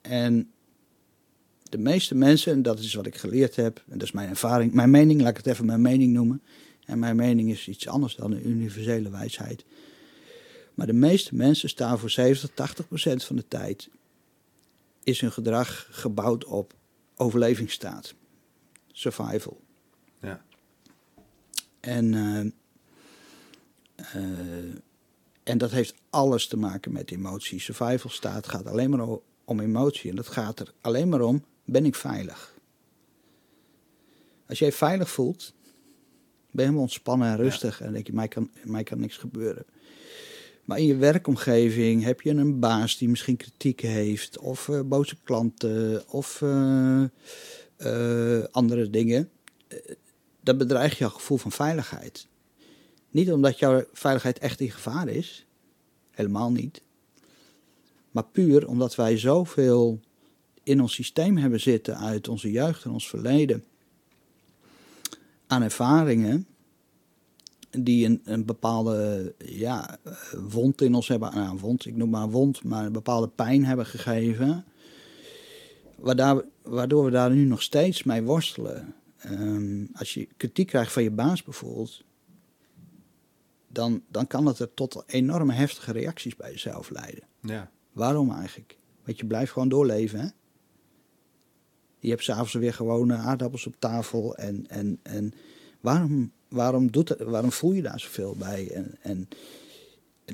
[0.00, 0.50] En
[1.62, 4.72] de meeste mensen, en dat is wat ik geleerd heb, en dat is mijn ervaring,
[4.72, 6.42] mijn mening, laat ik het even mijn mening noemen.
[6.88, 9.64] En mijn mening is iets anders dan een universele wijsheid.
[10.74, 13.88] Maar de meeste mensen staan voor 70, 80 procent van de tijd.
[15.04, 16.74] Is hun gedrag gebouwd op
[17.16, 18.14] overlevingsstaat.
[18.92, 19.60] Survival.
[20.20, 20.44] Ja.
[21.80, 22.40] En, eh,
[23.96, 24.74] eh,
[25.42, 27.60] en dat heeft alles te maken met emotie.
[27.60, 29.08] Survival staat gaat alleen maar
[29.44, 30.10] om emotie.
[30.10, 32.54] En dat gaat er alleen maar om, ben ik veilig?
[34.46, 35.52] Als jij veilig voelt,
[36.50, 37.80] ben je helemaal ontspannen en rustig.
[37.80, 39.64] En denk je, mij kan, mij kan niks gebeuren.
[40.64, 45.16] Maar in je werkomgeving heb je een baas die misschien kritiek heeft, of eh, boze
[45.22, 47.02] klanten, of eh,
[47.76, 49.30] eh, andere dingen.
[50.40, 52.26] Dat bedreigt jouw gevoel van veiligheid.
[53.10, 55.46] Niet omdat jouw veiligheid echt in gevaar is,
[56.10, 56.82] helemaal niet.
[58.10, 60.00] Maar puur omdat wij zoveel
[60.62, 63.64] in ons systeem hebben zitten uit onze jeugd en ons verleden.
[65.48, 66.46] Aan ervaringen
[67.70, 69.98] die een, een bepaalde ja,
[70.48, 73.64] wond in ons hebben, nou, wond, ik noem maar een wond, maar een bepaalde pijn
[73.64, 74.64] hebben gegeven.
[75.96, 78.94] Waardoor, waardoor we daar nu nog steeds mee worstelen.
[79.18, 82.04] Ehm, als je kritiek krijgt van je baas bijvoorbeeld,
[83.68, 87.24] dan, dan kan het er tot enorme heftige reacties bij jezelf leiden.
[87.40, 87.70] Ja.
[87.92, 88.78] Waarom eigenlijk?
[89.04, 90.28] Want je blijft gewoon doorleven, hè?
[92.00, 94.36] Je hebt s'avonds weer gewoon aardappels op tafel.
[94.36, 95.32] En, en, en
[95.80, 98.70] waarom, waarom, doet het, waarom voel je daar zoveel bij?
[98.70, 99.28] En, en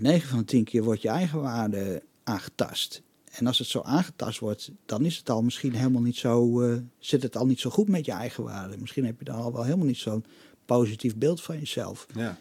[0.01, 3.03] 9 van de 10 keer wordt je eigen waarde aangetast.
[3.31, 6.77] En als het zo aangetast wordt, dan is het al misschien helemaal niet zo, eh,
[6.99, 8.77] zit het al niet zo goed met je eigen waarde.
[8.79, 10.25] Misschien heb je dan al wel helemaal niet zo'n
[10.65, 12.07] positief beeld van jezelf.
[12.15, 12.39] Ja.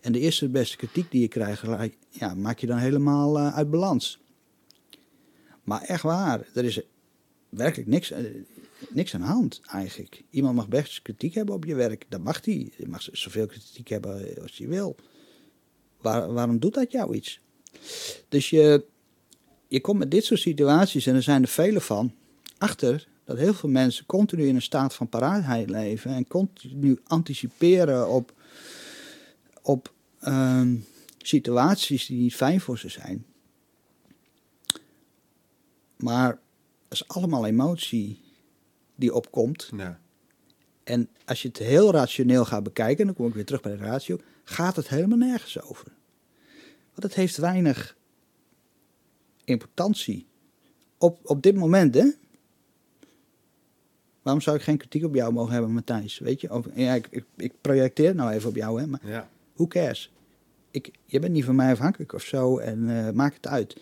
[0.00, 1.62] En de eerste de beste kritiek die je krijgt,
[2.10, 4.20] ja, maak je dan helemaal eh, uit balans.
[5.62, 6.80] Maar echt waar, er is
[7.48, 8.24] werkelijk niks, eh,
[8.88, 10.22] niks aan de hand eigenlijk.
[10.30, 12.72] Iemand mag best kritiek hebben op je werk, dat mag hij.
[12.76, 14.96] Je mag zoveel kritiek hebben als je wil.
[16.00, 17.40] Waar, waarom doet dat jou iets?
[18.28, 18.84] Dus je,
[19.68, 22.14] je komt met dit soort situaties, en er zijn er vele van,
[22.58, 28.08] achter dat heel veel mensen continu in een staat van paraatheid leven en continu anticiperen
[28.08, 28.32] op,
[29.62, 30.76] op ehm,
[31.18, 33.24] situaties die niet fijn voor ze zijn.
[35.96, 36.28] Maar
[36.88, 38.25] dat is allemaal emotie
[38.96, 39.70] die opkomt.
[39.76, 40.00] Ja.
[40.84, 43.84] En als je het heel rationeel gaat bekijken, dan kom ik weer terug bij de
[43.84, 45.86] ratio, gaat het helemaal nergens over.
[46.90, 47.96] Want het heeft weinig
[49.44, 50.26] importantie.
[50.98, 52.10] Op, op dit moment, hè?
[54.22, 56.18] Waarom zou ik geen kritiek op jou mogen hebben, Matthijs?
[56.18, 58.86] Weet je, of, ja, ik, ik, ik projecteer het nou even op jou, hè?
[58.86, 59.28] Maar Ja.
[59.54, 60.12] who cares?
[60.70, 63.76] Ik, je bent niet van mij afhankelijk of zo en eh maak het uit.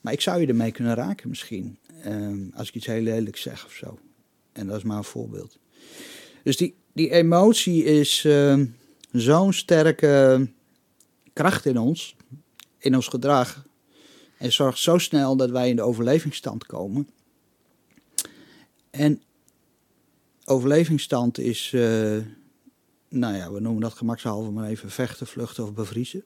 [0.00, 1.78] Maar ik zou je ermee kunnen raken misschien.
[2.02, 3.98] ehm, als ik iets heel lelijks zeg of zo.
[4.54, 5.58] En dat is maar een voorbeeld.
[6.42, 8.66] Dus die, die emotie is ehm,
[9.12, 10.48] zo'n sterke
[11.32, 12.16] kracht in ons,
[12.78, 13.66] in ons gedrag.
[14.38, 17.08] En zorgt zo snel dat wij in de overlevingsstand komen.
[18.90, 19.22] En
[20.44, 22.18] overlevingsstand is, eh,
[23.08, 26.24] nou ja, we noemen dat gemakshalve maar even vechten, vluchten of bevriezen.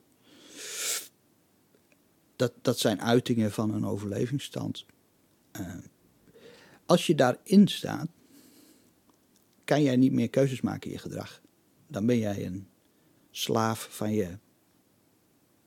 [2.37, 4.85] Dat, dat zijn uitingen van een overlevingsstand.
[5.51, 5.75] Eh,
[6.87, 8.09] als je daarin staat,
[9.69, 11.41] kan jij niet meer keuzes maken in je gedrag.
[11.87, 12.69] Dan ben jij een
[13.31, 14.39] slaaf van je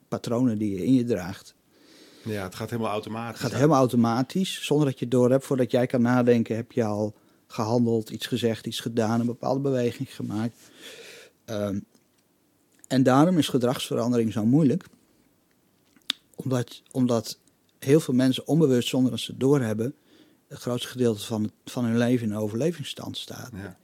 [0.08, 1.56] patronen die je in je draagt.
[2.24, 3.42] ja, het gaat helemaal Het automatisch.
[3.42, 5.46] gaat helemaal automatisch, zonder dat je het door hebt.
[5.46, 7.16] Voordat jij kan nadenken, heb je al
[7.48, 10.58] gehandeld, iets gezegd, iets gedaan, een bepaalde beweging gemaakt.
[11.46, 11.80] Ehm,
[12.88, 14.86] en daarom is gedragsverandering zo moeilijk.
[16.36, 17.40] Omdat, omdat
[17.80, 19.96] heel veel mensen onbewust, zonder dat ze het doorhebben,
[20.52, 23.52] het grootste gedeelte van, het- van hun leven in een overlevingsstand staat.
[23.54, 23.78] Ja.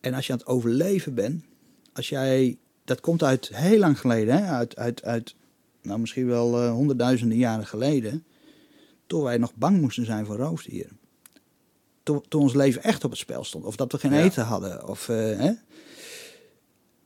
[0.00, 1.44] En als je aan het overleven bent,
[1.92, 4.44] als jij, dat komt uit heel lang geleden, hè?
[4.50, 5.34] Uit, uit, uit
[5.82, 8.24] nou misschien wel eh, honderdduizenden jaren geleden,
[9.06, 10.98] toen wij nog bang moesten zijn voor roofdieren.
[12.02, 14.22] Toen, toen ons leven echt op het spel stond, of dat we geen Ja.
[14.22, 14.88] eten hadden.
[14.88, 15.52] Of, eh, hè?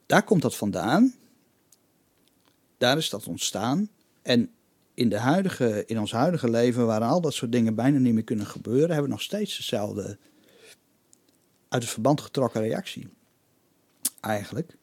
[0.06, 1.14] Daar komt dat vandaan.
[2.78, 3.88] Daar is dat ontstaan.
[4.22, 4.50] En
[4.94, 8.24] in, de huidige, in ons huidige leven, waar al dat soort dingen bijna niet meer
[8.24, 10.18] kunnen gebeuren, hebben we nog steeds dezelfde
[11.68, 13.08] uit het verband getrokken reactie.
[14.20, 14.76] Eigenlijk.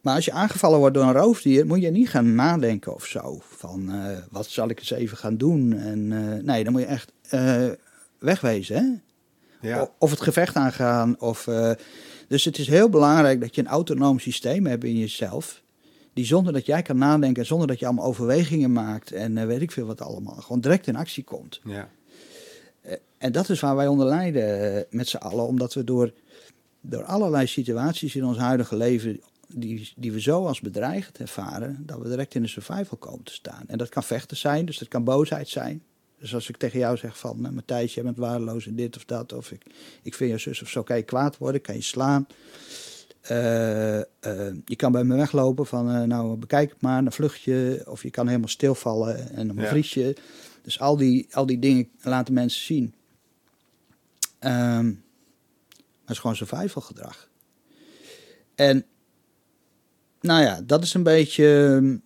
[0.00, 3.38] Maar als je aangevallen wordt door een roofdier, moet je niet gaan nadenken of zo.
[3.42, 5.72] Van eh, wat zal ik eens even gaan doen?
[5.72, 7.68] En, eh, nee, dan moet je echt eh,
[8.18, 8.76] wegwezen.
[8.76, 9.68] Hè?
[9.68, 9.90] Ja.
[9.98, 11.20] Of het gevecht aangaan.
[11.20, 11.48] Of,
[12.28, 15.62] dus het is heel belangrijk dat je een autonoom systeem hebt in jezelf.
[16.14, 19.46] Die zonder dat jij kan nadenken, en zonder dat je allemaal overwegingen maakt en eh,
[19.46, 21.60] weet ik veel wat allemaal, gewoon direct in actie komt.
[21.64, 21.88] Ja.
[23.18, 26.12] En dat is waar wij onder lijden eh, met z'n allen, omdat we door,
[26.80, 31.98] door allerlei situaties in ons huidige leven die, die we zo als bedreigend ervaren, dat
[31.98, 33.64] we direct in de survival komen te staan.
[33.66, 35.82] En dat kan vechten zijn, dus dat kan boosheid zijn.
[36.18, 39.32] Dus als ik tegen jou zeg van, Matthijs, jij bent waardeloos in dit of dat,
[39.32, 39.62] of ik,
[40.02, 42.26] ik vind je zus of zo, kan je kwaad worden, kan je slaan.
[43.24, 44.06] Eh, eh,
[44.64, 47.82] je kan bij me weglopen van, eh, nou bekijk het maar, dan vlucht je.
[47.88, 49.66] Of je kan helemaal stilvallen en dan Ja.
[49.68, 50.16] vries je.
[50.62, 52.94] Dus al die, al die dingen laten mensen zien.
[54.38, 57.28] Ehm, maar het is gewoon survival gedrag.
[58.54, 58.84] En
[60.20, 62.00] nou ja, dat is een beetje.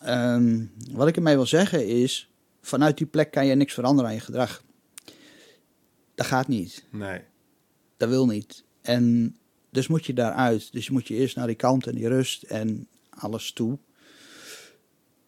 [0.00, 2.30] ehm, wat ik ermee wil zeggen is.
[2.60, 4.62] Vanuit die plek kan je niks veranderen aan je gedrag.
[6.14, 6.84] Dat gaat niet.
[6.90, 7.20] Nee.
[7.96, 8.64] Dat wil niet.
[8.82, 9.36] En
[9.74, 10.72] dus moet je daaruit.
[10.72, 13.78] Dus je moet je eerst naar die kant en die rust en alles toe.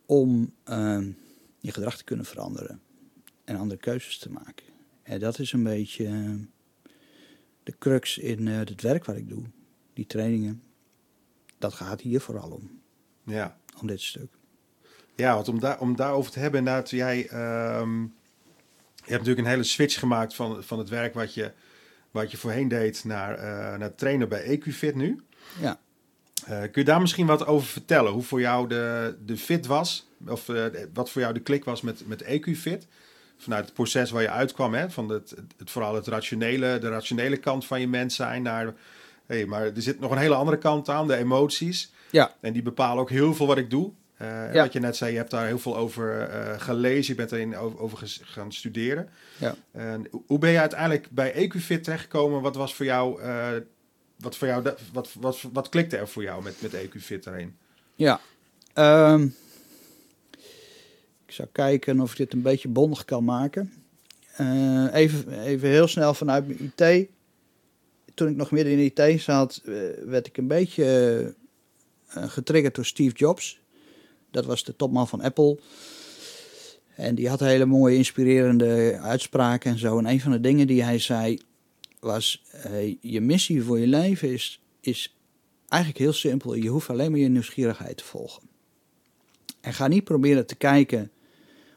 [0.06, 1.11] Om ehm,
[1.61, 2.80] je gedrag te kunnen veranderen.
[3.44, 4.66] En andere keuzes te maken.
[5.02, 6.35] En dat is een beetje eh,
[7.62, 9.42] de crux in eh, het werk wat ik doe.
[9.92, 10.62] Die trainingen.
[11.59, 12.80] Dat gaat hier vooral om.
[13.24, 13.59] Ja.
[13.80, 14.32] Om dit stuk.
[15.14, 19.52] Ja, want om, daar, om daarover te hebben, inderdaad, jij ehm, je hebt natuurlijk een
[19.52, 21.52] hele switch gemaakt van, van het werk wat je,
[22.16, 25.22] wat je voorheen deed naar, eh, naar trainer bij EQFit nu.
[25.61, 25.79] Ja.
[26.46, 28.12] Eh, kun je daar misschien wat over vertellen?
[28.12, 30.09] Hoe voor jou de, de fit was?
[30.29, 32.87] Of eh, wat voor jou de klik was met, met EQFit?
[33.38, 34.90] Vanuit het proces waar je uitkwam, hè?
[34.90, 38.74] van het, het, vooral het rationele, de rationele kant van je mens zijn naar...
[39.26, 41.92] Hey, maar er zit nog een hele andere kant aan, de emoties.
[42.11, 42.35] Ja.
[42.40, 43.92] En die bepalen ook heel veel wat ik doe.
[44.16, 44.62] Eh, Ja.
[44.62, 47.57] Wat je net zei, je hebt daar heel veel over eh, gelezen, je bent erin
[47.57, 49.09] over, over gaan studeren.
[49.38, 49.55] Ja.
[50.26, 52.42] Hoe ben je uiteindelijk bij EQFit terechtgekomen?
[52.42, 53.48] Wat was voor jou, eh,
[54.16, 57.57] wat, voor jou wat, wat, wat klikte er voor jou met, met EQFit daarin?
[57.94, 58.20] Ja.
[58.72, 59.26] Ehm,
[61.26, 63.72] ik zou kijken of ik dit een beetje bondig kan maken.
[64.92, 67.09] Even, even heel snel vanuit mijn IT.
[68.14, 69.62] Toen ik nog midden in de IT zat,
[70.05, 71.35] werd ik een beetje
[72.07, 73.61] getriggerd door Steve Jobs.
[74.37, 75.59] Dat was de topman van Apple.
[76.94, 79.99] En die had hele mooie, inspirerende uitspraken en zo.
[79.99, 81.40] En een van de dingen die hij zei
[82.01, 85.16] was: eh, Je missie voor je leven is, is
[85.68, 86.55] eigenlijk heel simpel.
[86.55, 88.42] Je hoeft alleen maar je nieuwsgierigheid te volgen.
[89.61, 91.11] En ga niet proberen te kijken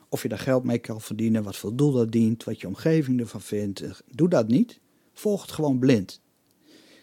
[0.09, 3.19] of je daar geld mee kan verdienen, wat voor doel dat dient, wat je omgeving
[3.19, 3.83] ervan vindt.
[4.11, 4.79] Doe dat niet.
[5.13, 6.21] Volg het gewoon blind.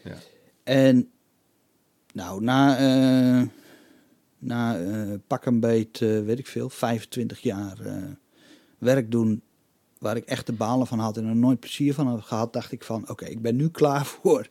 [0.03, 0.17] Ja.
[0.63, 1.09] En
[2.13, 3.47] nou, na, eh,
[4.39, 7.93] na eh, pak een beet, eh, weet ik veel, 25 jaar eh,
[8.77, 9.41] werk doen
[9.99, 12.71] waar ik echt de balen van had en er nooit plezier van had gehad, dacht
[12.71, 14.47] ik van oké, ik ben nu klaar voor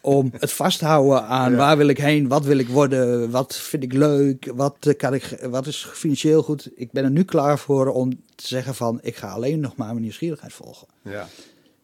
[0.00, 1.56] om het vasthouden aan Ja.
[1.56, 5.38] waar wil ik heen, wat wil ik worden, wat vind ik leuk, wat, kan ik,
[5.50, 6.70] wat is financieel goed.
[6.74, 9.88] Ik ben er nu klaar voor om te zeggen van ik ga alleen nog maar
[9.88, 10.88] mijn nieuwsgierigheid volgen.
[11.02, 11.28] Ja,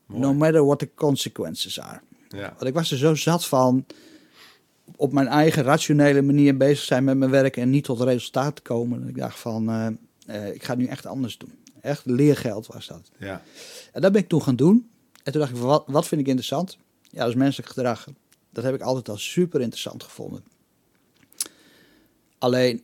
[0.07, 0.21] mooi.
[0.21, 2.01] No matter what the consequences are.
[2.29, 2.49] ja.
[2.49, 3.85] Want ik was er zo zat van
[4.97, 8.63] op mijn eigen rationele manier bezig zijn met mijn werk en niet tot resultaat te
[8.63, 9.03] komen.
[9.03, 9.87] En ik dacht van, eh,
[10.27, 11.53] eh, ik ga het nu echt anders doen.
[11.81, 13.11] Echt leergeld was dat.
[13.19, 13.43] ja.
[13.93, 14.91] En dat ben ik toen gaan doen.
[15.23, 16.77] En toen dacht ik, van, wat, wat vind ik interessant?
[17.03, 18.07] Ja, dat is menselijk gedrag.
[18.51, 20.45] Dat heb ik altijd al super interessant gevonden.
[22.39, 22.83] Alleen,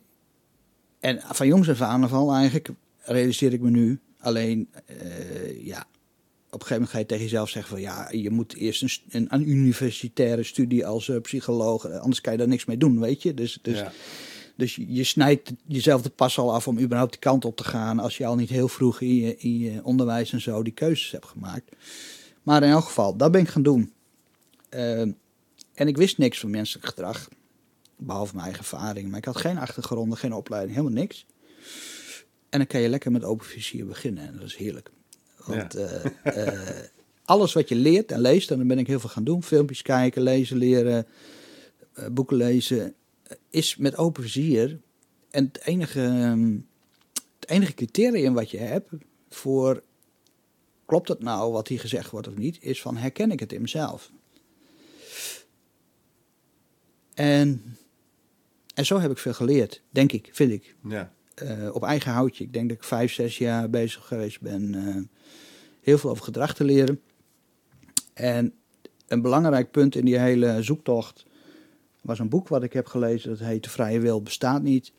[0.99, 2.69] en van jongs af aan al eigenlijk,
[3.01, 3.99] realiseer ik me nu.
[4.19, 5.85] Alleen, eh, ja,
[6.61, 7.81] een gegeven moment ga je tegen jezelf zeggen van...
[7.81, 11.85] ja, je moet eerst een, een, een universitaire studie als eh, psycholoog...
[11.85, 13.33] eh, anders kan je daar niks mee doen, weet je.
[13.33, 13.91] Dus, dus, ja.
[14.55, 17.99] dus je snijdt jezelf de pas al af om überhaupt die kant op te gaan...
[17.99, 21.11] als je al niet heel vroeg in je, in je onderwijs en zo die keuzes
[21.11, 21.75] hebt gemaakt.
[22.43, 23.93] Maar in elk geval, dat ben ik gaan doen.
[24.69, 25.01] Eh,
[25.73, 27.29] en ik wist niks van menselijk gedrag.
[27.97, 29.09] Behalve mijn eigen ervaring.
[29.09, 31.25] Maar ik had geen achtergronden, geen opleiding, helemaal niks.
[32.49, 34.27] En dan kan je lekker met open vizier beginnen.
[34.27, 34.91] En dat is heerlijk.
[35.45, 36.83] Want eh, eh,
[37.25, 39.43] alles wat je leert en leest, en dan ben ik heel veel gaan doen.
[39.43, 41.07] Filmpjes kijken, lezen, leren,
[41.93, 42.93] eh, boeken lezen.
[43.49, 44.79] is met open vizier.
[45.29, 46.57] En het enige, ehm,
[47.39, 48.89] het enige criterium wat je hebt
[49.29, 49.83] voor...
[50.85, 52.57] Klopt het nou wat hier gezegd wordt of niet?
[52.61, 54.11] Is van herken ik het in mezelf?
[57.13, 57.77] En,
[58.73, 60.75] en zo heb ik veel geleerd, denk ik, vind ik.
[60.87, 61.14] ja.
[61.35, 62.43] Eh, op eigen houtje.
[62.43, 64.75] Ik denk dat ik vijf, zes jaar bezig geweest ben.
[64.75, 65.01] eh,
[65.81, 67.01] heel veel over gedrag te leren.
[68.13, 68.53] En
[69.07, 71.25] een belangrijk punt in die hele zoektocht
[72.01, 73.29] was een boek wat ik heb gelezen.
[73.29, 74.91] Dat heet De Vrije Wil Bestaat Niet.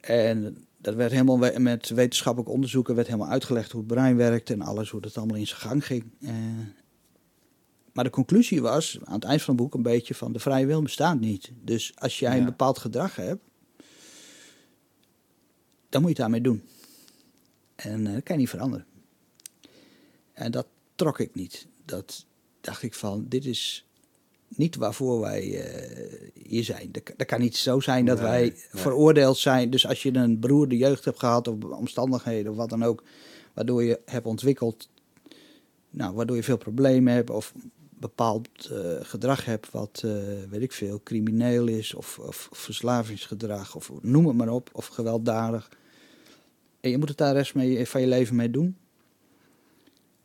[0.00, 4.50] En dat werd helemaal we- met wetenschappelijk onderzoeken werd helemaal uitgelegd hoe het brein werkt
[4.50, 6.04] en alles, hoe dat allemaal in zijn gang ging.
[6.20, 6.30] Eh,
[7.92, 10.66] maar de conclusie was aan het eind van het boek een beetje van de vrije
[10.66, 11.52] wil bestaat niet.
[11.64, 12.38] Dus als jij Ja.
[12.38, 13.42] een bepaald gedrag hebt,
[15.92, 16.62] dan moet je het daarmee doen.
[17.74, 18.86] En eh, dat kan je niet veranderen.
[20.32, 21.66] En dat trok ik niet.
[21.84, 22.26] Dat
[22.60, 23.86] dacht ik van, dit is,
[24.48, 26.92] niet waarvoor wij eh, hier zijn.
[26.92, 28.56] Dat, dat, kan niet zo zijn dat Nee, wij nee.
[28.70, 29.70] veroordeeld zijn.
[29.70, 33.02] Dus als je een beroerde jeugd hebt gehad of omstandigheden of wat dan ook,
[33.52, 34.88] waardoor je hebt ontwikkeld,
[35.90, 37.52] nou, waardoor je veel problemen hebt of
[37.98, 40.04] bepaald eh, gedrag hebt wat,
[40.50, 45.70] weet ik veel, crimineel is of, of verslavingsgedrag of noem het maar op, of gewelddadig.
[46.82, 48.76] En je moet het daar de rest mee, van je leven mee doen.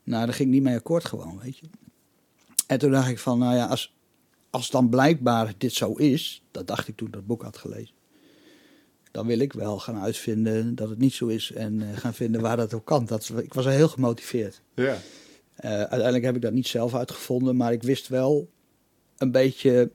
[0.04, 1.65] Nou, daar ging ik niet mee akkoord gewoon, weet je.
[2.67, 3.96] En toen dacht ik van, nou ja, als,
[4.50, 7.96] als dan blijkbaar dit zo is, dat dacht ik toen ik dat boek had gelezen,
[9.12, 12.41] dan wil ik wel gaan uitvinden dat het niet zo is en eh, gaan vinden
[12.41, 13.06] waar dat ook kan.
[13.06, 14.62] Dat, ik was al heel gemotiveerd.
[14.74, 14.98] Ja.
[15.56, 18.50] Eh, uiteindelijk heb ik dat niet zelf uitgevonden, maar ik wist wel
[19.17, 19.91] een beetje.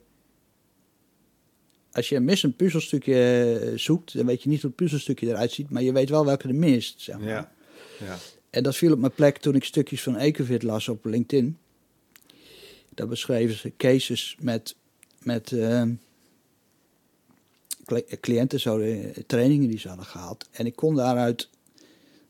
[1.93, 3.15] Als je een mis een puzzelstukje
[3.59, 6.25] eh, zoekt, dan weet je niet hoe het puzzelstukje eruit ziet, maar je weet wel
[6.25, 7.01] welke er mist.
[7.01, 7.27] Zeg maar.
[7.27, 7.51] Ja.
[7.99, 8.17] Ja.
[8.49, 11.57] En dat viel op mijn plek toen ik stukjes van Ecovid las op LinkedIn.
[12.93, 14.75] Daar beschreven ze cases met,
[15.23, 15.83] met eh,
[17.85, 20.47] cli- cliënten, zo, eh, trainingen die ze hadden gehad.
[20.51, 21.49] En ik kon daaruit,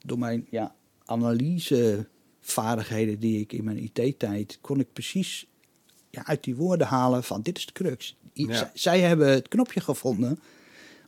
[0.06, 5.48] door mijn ja, analysevaardigheden die ik in mijn IT-tijd, kon ik precies
[6.10, 8.16] ja, uit die woorden halen van dit is de crux.
[8.34, 8.72] Ja.
[8.74, 10.40] zij, hebben het knopje gevonden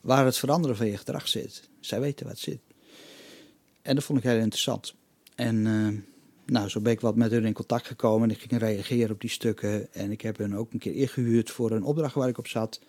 [0.01, 1.69] waar het veranderen van je gedrag zit.
[1.79, 2.59] Zij weten wat zit.
[3.81, 4.93] En dat vond ik heel interessant.
[5.35, 6.13] En eh,
[6.45, 8.29] nou, zo ben ik wat met hun in contact gekomen.
[8.29, 9.93] En ik ging reageren op die stukken.
[9.93, 12.79] En ik heb hun ook een keer ingehuurd voor een opdracht waar ik op zat.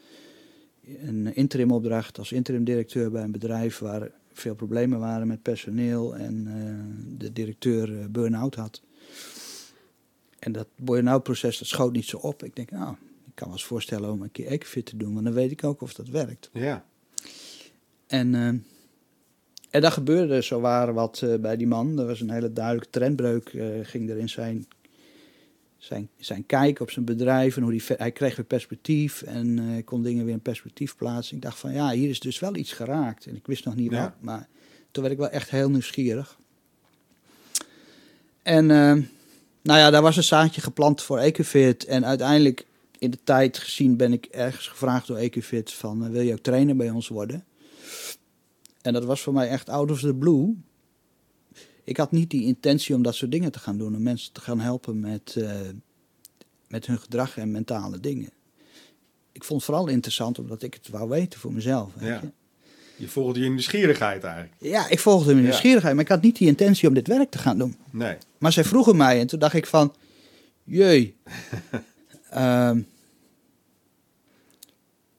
[1.00, 6.16] Een interim opdracht als interim directeur bij een bedrijf waar veel problemen waren met personeel.
[6.16, 8.82] En eh, de directeur eh, burn-out had.
[10.38, 12.44] En dat burn-out proces dat schoot niet zo op.
[12.44, 12.96] Ik denk, nou,
[13.36, 15.12] kan me eens voorstellen om een keer Ecofit te doen.
[15.12, 16.50] Want dan weet ik ook of dat werkt.
[16.52, 16.84] Ja.
[18.06, 18.46] En, eh,
[19.70, 21.98] en dat gebeurde zo waar wat eh, bij die man.
[21.98, 24.66] Er was een hele duidelijke trendbreuk, eh, ging er in zijn,
[25.76, 27.56] zijn, zijn kijk op zijn bedrijf.
[27.56, 31.36] En hoe die, hij kreeg weer perspectief en kon dingen weer in perspectief plaatsen.
[31.36, 33.26] Ik dacht van ja, hier is dus wel iets geraakt.
[33.26, 34.02] En ik wist nog niet Ja.
[34.02, 34.48] wat, maar
[34.90, 36.38] toen werd ik wel echt heel nieuwsgierig.
[38.42, 38.66] En
[39.62, 41.84] nou ja, daar was een zaadje geplant voor Ecofit.
[41.84, 42.66] En uiteindelijk
[42.98, 46.04] in de tijd gezien ben ik ergens gevraagd door Ecofit van...
[46.04, 47.44] eh, wil je ook trainer bij ons worden?
[48.82, 50.54] En dat was voor mij echt out of the blue.
[51.84, 53.94] Ik had niet die intentie om dat soort dingen te gaan doen.
[53.96, 55.50] Om mensen te gaan helpen met, eh,
[56.68, 58.30] met hun gedrag en mentale dingen.
[59.32, 61.92] Ik vond het vooral interessant omdat ik het wou weten voor mezelf.
[61.94, 62.20] Weet Ja.
[62.22, 62.30] je?
[62.96, 64.54] Je volgde je nieuwsgierigheid eigenlijk.
[64.58, 65.42] ja, ik volgde mijn Ja.
[65.42, 65.94] nieuwsgierigheid.
[65.94, 67.76] Maar ik had niet die intentie om dit werk te gaan doen.
[67.90, 68.16] Nee.
[68.38, 69.94] Maar zij vroegen mij en toen dacht ik van,
[70.64, 71.16] jee.
[72.36, 72.80] Ehm,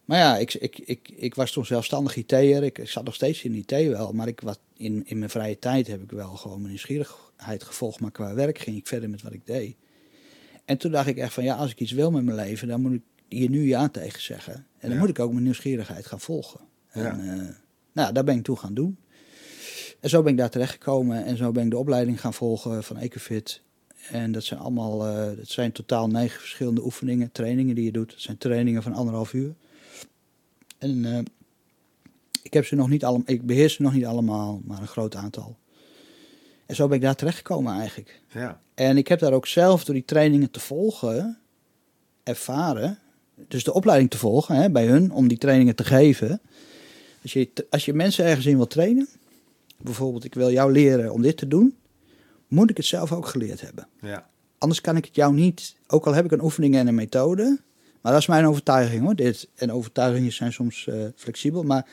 [0.06, 2.64] maar ja, ik, ik, ik, ik was toen zelfstandig IT'er.
[2.64, 5.60] Ik, ik zat nog steeds in IT wel, maar ik was, in, in mijn vrije
[5.60, 8.00] tijd heb ik wel gewoon mijn nieuwsgierigheid gevolgd.
[8.00, 9.76] Maar qua werk ging ik verder met wat ik deed.
[10.66, 12.82] En toen dacht ik echt van, ja, als ik iets wil met mijn leven, dan
[12.82, 14.54] moet ik hier nu ja tegen zeggen.
[14.54, 14.98] En dan Ja.
[15.00, 16.60] moet ik ook mijn nieuwsgierigheid gaan volgen.
[16.94, 17.12] Ja.
[17.12, 17.56] En, eh,
[17.92, 18.98] nou, daar ben ik toen gaan doen.
[20.00, 22.98] En zo ben ik daar terechtgekomen en zo ben ik de opleiding gaan volgen van
[22.98, 23.62] Ecofit.
[24.12, 28.12] En dat zijn allemaal, eh dat zijn totaal negen verschillende oefeningen, trainingen die je doet.
[28.12, 29.54] Dat zijn trainingen van anderhalf uur.
[30.78, 31.20] En eh,
[32.42, 35.16] ik heb ze nog niet allemaal, ik beheers ze nog niet allemaal, maar een groot
[35.16, 35.58] aantal.
[36.66, 38.22] En zo ben ik daar terechtgekomen eigenlijk.
[38.34, 38.60] Ja.
[38.74, 41.38] En ik heb daar ook zelf door die trainingen te volgen
[42.24, 43.00] ervaren.
[43.48, 46.42] Dus de opleiding te volgen hè, bij hun om die trainingen te geven.
[47.22, 49.08] Als je, als je mensen ergens in wil trainen,
[49.78, 51.76] bijvoorbeeld ik wil jou leren om dit te doen,
[52.48, 53.88] moet ik het zelf ook geleerd hebben.
[54.02, 54.30] Ja.
[54.58, 57.60] Anders kan ik het jou niet, ook al heb ik een oefening en een methode,
[58.02, 59.16] maar dat is mijn overtuiging hoor.
[59.16, 61.88] Dit, en overtuigingen zijn soms eh, flexibel, maar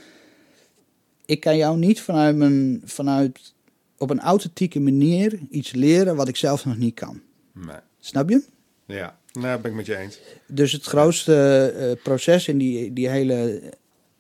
[1.24, 3.54] ik kan jou niet vanuit, mijn, vanuit
[3.98, 7.20] op een authentieke manier iets leren wat ik zelf nog niet kan.
[7.52, 7.76] Nee.
[7.98, 8.44] Snap je?
[8.86, 9.18] Ja.
[9.32, 10.18] Nou, ben ik met je eens.
[10.46, 13.62] Dus het grootste eh, proces in die, die hele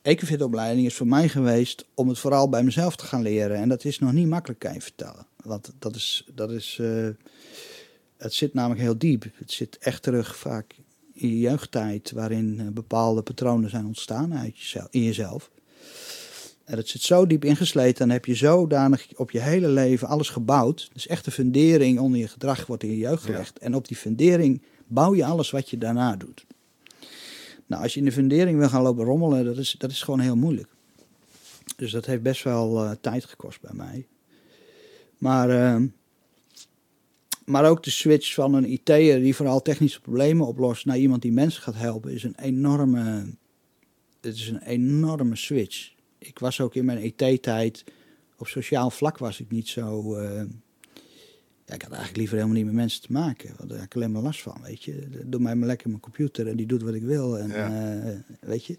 [0.04, 3.56] Ecofit-opleiding is voor mij geweest om het vooral bij mezelf te gaan leren.
[3.56, 5.26] En dat is nog niet makkelijk, kan je vertellen.
[5.42, 7.08] Want dat is, dat is eh,
[8.16, 9.24] het zit namelijk heel diep.
[9.34, 10.74] Het zit echt terug vaak
[11.12, 15.50] in je jeugdtijd, waarin eh, bepaalde patronen zijn ontstaan uit jezelf, in jezelf.
[16.64, 20.28] En het zit zo diep ingesleten, dan heb je zodanig op je hele leven alles
[20.28, 20.90] gebouwd.
[20.92, 23.32] Dus echt de fundering onder je gedrag wordt in je jeugd Ja.
[23.32, 23.58] gelegd.
[23.58, 26.44] En op die fundering bouw je alles wat je daarna doet.
[27.66, 30.20] Nou, als je in de fundering wil gaan lopen rommelen, dat is, dat is gewoon
[30.20, 30.68] heel moeilijk.
[31.76, 34.06] Dus dat heeft best wel eh, tijd gekost bij mij.
[35.18, 35.82] Maar, eh,
[37.44, 41.32] maar ook de switch van een IT'er die vooral technische problemen oplost naar iemand die
[41.32, 43.26] mensen gaat helpen, is een enorme,
[44.20, 45.92] het is een enorme switch.
[46.18, 47.84] Ik was ook in mijn IT-tijd,
[48.38, 50.42] op sociaal vlak was ik niet zo, eh,
[51.66, 53.54] Ja, ik had eigenlijk liever helemaal niet met mensen te maken.
[53.56, 55.08] Want daar heb ik alleen maar last van, weet je.
[55.26, 57.38] Doe mij maar lekker mijn computer en die doet wat ik wil.
[57.38, 58.02] En, Ja.
[58.04, 58.78] eh, weet je.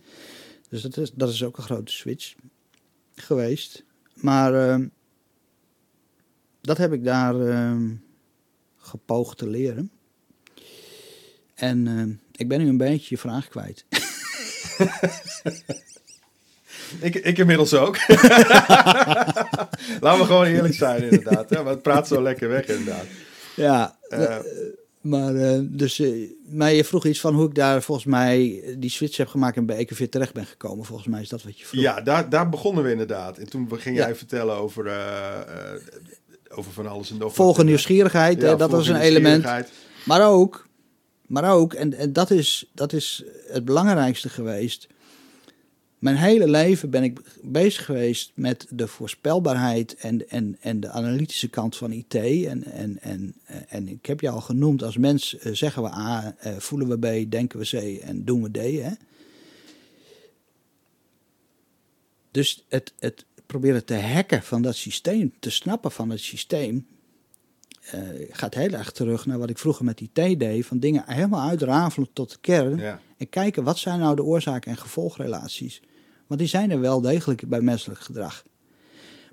[0.70, 2.36] Dus dat is, dat is ook een grote switch
[3.16, 3.84] geweest.
[4.14, 4.88] Maar ehm,
[6.62, 7.94] dat heb ik daar ehm,
[8.78, 9.92] gepoogd te leren.
[11.56, 13.86] En ehm, ik ben nu een beetje je vraag kwijt.
[17.00, 17.98] Ik, ik inmiddels ook.
[20.00, 21.50] Laten we gewoon eerlijk zijn, inderdaad.
[21.50, 21.56] Hè?
[21.56, 23.06] Want het praat zo lekker weg, inderdaad.
[23.56, 24.36] Ja, Eh,
[25.02, 28.90] Maar, eh, dus, eh, maar je vroeg iets van hoe ik daar volgens mij die
[28.90, 30.86] switch heb gemaakt en bij Ekenfit terecht ben gekomen.
[30.86, 31.82] Volgens mij is dat wat je vroeg.
[31.82, 33.38] ja, daar, daar begonnen we inderdaad.
[33.38, 34.06] En toen ging Ja.
[34.06, 34.94] jij vertellen over, eh,
[35.40, 35.82] eh,
[36.50, 37.36] over van alles en nog wat.
[37.36, 39.24] Volgen nieuwsgierigheid, Ja, hè, dat was een element.
[39.44, 39.70] nieuwsgierigheid.
[40.06, 40.68] Maar ook,
[41.28, 44.88] maar ook en, en dat, is, dat is het belangrijkste geweest.
[46.06, 51.49] Mijn hele leven ben ik bezig geweest met de voorspelbaarheid en, en, en de analytische
[51.49, 52.16] kant van IT.
[52.16, 53.36] En, en, en,
[53.68, 56.97] en ik heb je al genoemd, als mens eh, zeggen we A, eh, voelen we
[56.97, 58.82] B, denken we C en doen we D.
[58.82, 58.91] Hè?
[62.32, 66.88] Dus het, het proberen te hacken van dat systeem, te snappen van het systeem,
[67.91, 67.99] eh,
[68.30, 70.66] gaat heel erg terug naar wat ik vroeger met IT deed.
[70.66, 72.78] Van dingen helemaal uitrafelen tot de kern.
[72.78, 75.82] Ja, En kijken wat zijn nou de oorzaken en gevolgrelaties.
[76.28, 78.44] Want die zijn er wel degelijk bij menselijk gedrag.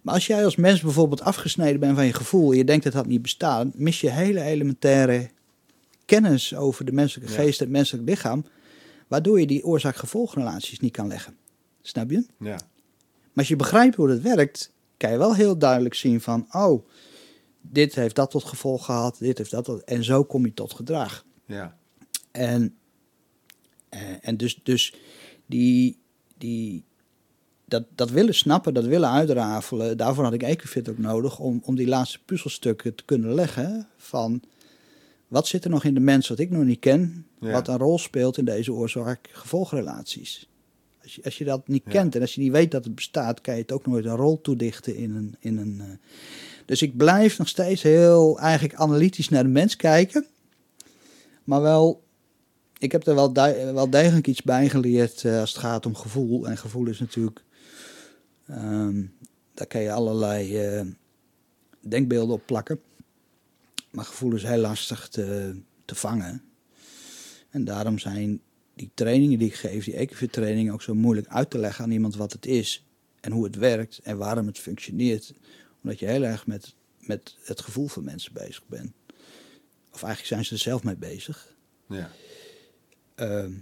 [0.02, 2.92] Maar als jij als mens bijvoorbeeld afgesneden bent van je gevoel en je denkt dat
[2.92, 5.30] dat niet bestaat, mis je hele elementaire
[6.04, 8.44] kennis over de menselijke geest en het menselijk lichaam,
[9.08, 11.36] waardoor je die oorzaak-gevolgrelaties niet kan leggen.
[11.80, 12.26] Snap je?
[12.38, 12.60] ja, Maar
[13.34, 16.86] als je begrijpt hoe dat werkt, kan je wel heel duidelijk zien van, oh,
[17.60, 20.72] dit heeft dat tot gevolg gehad, dit heeft dat tot, en zo kom je tot
[20.74, 21.24] gedrag.
[21.46, 21.76] ja.
[22.30, 22.76] En,
[23.88, 24.94] eh, en dus, dus
[25.46, 25.98] die,
[26.42, 26.84] die,
[27.64, 31.74] dat, dat willen snappen, dat willen uitrafelen, daarvoor had ik Ecofit ook nodig om, om
[31.76, 34.42] die laatste puzzelstukken te kunnen leggen van
[35.28, 37.50] wat zit er nog in de mens wat ik nog niet ken, Ja.
[37.52, 40.48] wat een rol speelt in deze oorzaak-gevolgrelaties.
[41.02, 41.90] Als je, als je dat niet Ja.
[41.90, 44.16] kent en als je niet weet dat het bestaat, kan je het ook nooit een
[44.16, 45.36] rol toedichten in een.
[45.38, 45.86] In een eh.
[46.66, 50.26] Dus ik blijf nog steeds heel eigenlijk analytisch naar de mens kijken.
[51.44, 52.02] Maar wel,
[52.82, 53.32] ik heb er wel,
[53.74, 56.48] wel degelijk iets bij geleerd eh, als het gaat om gevoel.
[56.48, 57.44] En gevoel is natuurlijk,
[58.46, 59.04] ehm,
[59.54, 60.86] daar kan je allerlei eh,
[61.80, 62.80] denkbeelden op plakken.
[63.90, 66.42] Maar gevoel is heel lastig te, te vangen.
[67.50, 68.40] En daarom zijn
[68.74, 71.90] die trainingen die ik geef, die Ecofit trainingen, ook zo moeilijk uit te leggen aan
[71.90, 72.86] iemand wat het is.
[73.20, 75.34] En hoe het werkt en waarom het functioneert.
[75.82, 78.92] Omdat je heel erg met, met het gevoel van mensen bezig bent.
[79.92, 81.54] Of eigenlijk zijn ze er zelf mee bezig.
[81.88, 82.10] ja.
[83.14, 83.52] Ehm,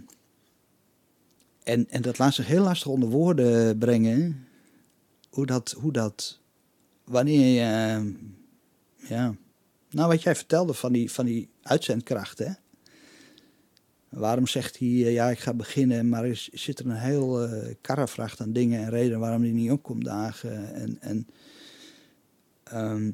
[1.63, 4.47] en, en dat laat zich heel lastig onder woorden brengen.
[5.29, 6.39] Hoe dat, hoe dat
[7.03, 8.13] wanneer je, ehm,
[8.95, 9.35] ja,
[9.89, 12.51] nou wat jij vertelde van die, van die uitzendkracht, hè.
[14.09, 17.75] Waarom zegt hij, eh, ja, ik ga beginnen, maar er zit er een heel eh
[17.81, 20.73] karrevracht aan dingen en redenen waarom hij niet opkomt dagen.
[20.73, 21.27] En, en,
[22.63, 23.11] ehm,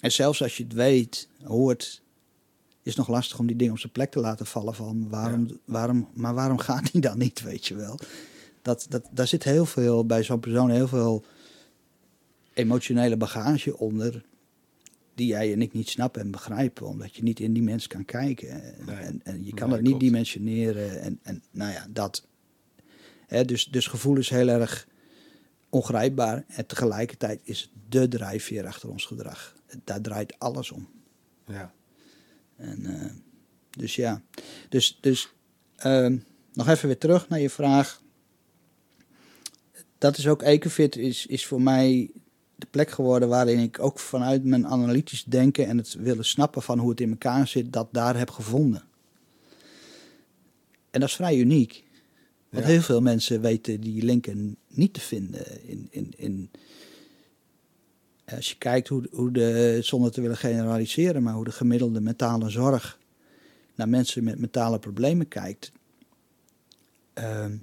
[0.00, 2.02] en zelfs als je het weet, hoort,
[2.88, 6.08] is nog lastig om die dingen op zijn plek te laten vallen van waarom, waarom,
[6.14, 7.98] maar waarom gaat hij dan niet, weet je wel.
[8.62, 11.24] Dat, dat, daar zit heel veel, bij zo'n persoon heel veel
[12.54, 14.24] emotionele bagage onder
[15.14, 18.04] die jij en ik niet snappen en begrijpen, omdat je niet in die mens kan
[18.04, 18.62] kijken.
[18.62, 18.96] En, Nee.
[18.96, 20.00] en, en je kan Nee, het niet klopt.
[20.04, 21.00] dimensioneren.
[21.00, 22.26] En, en nou ja, dat.
[23.26, 24.88] Hè, dus, dus gevoel is heel erg
[25.68, 26.44] ongrijpbaar.
[26.48, 29.54] En tegelijkertijd is het de drijfveer achter ons gedrag.
[29.84, 30.88] Daar draait alles om.
[31.46, 31.72] ja.
[32.58, 33.10] En, eh,
[33.70, 34.22] dus ja,
[34.68, 35.32] dus, dus
[35.76, 36.16] ehm,
[36.52, 38.02] nog even weer terug naar je vraag.
[39.98, 42.10] Dat is ook Ecofit is, is voor mij
[42.54, 46.78] de plek geworden waarin ik ook vanuit mijn analytisch denken en het willen snappen van
[46.78, 48.82] hoe het in elkaar zit, dat daar heb gevonden.
[50.90, 51.84] En dat is vrij uniek.
[52.50, 52.70] Want Ja.
[52.70, 56.50] heel veel mensen weten die linken niet te vinden in, in, in
[58.36, 62.50] als je kijkt hoe, hoe de, zonder te willen generaliseren, maar hoe de gemiddelde mentale
[62.50, 62.98] zorg
[63.74, 65.72] naar mensen met mentale problemen kijkt,
[67.12, 67.56] ehm,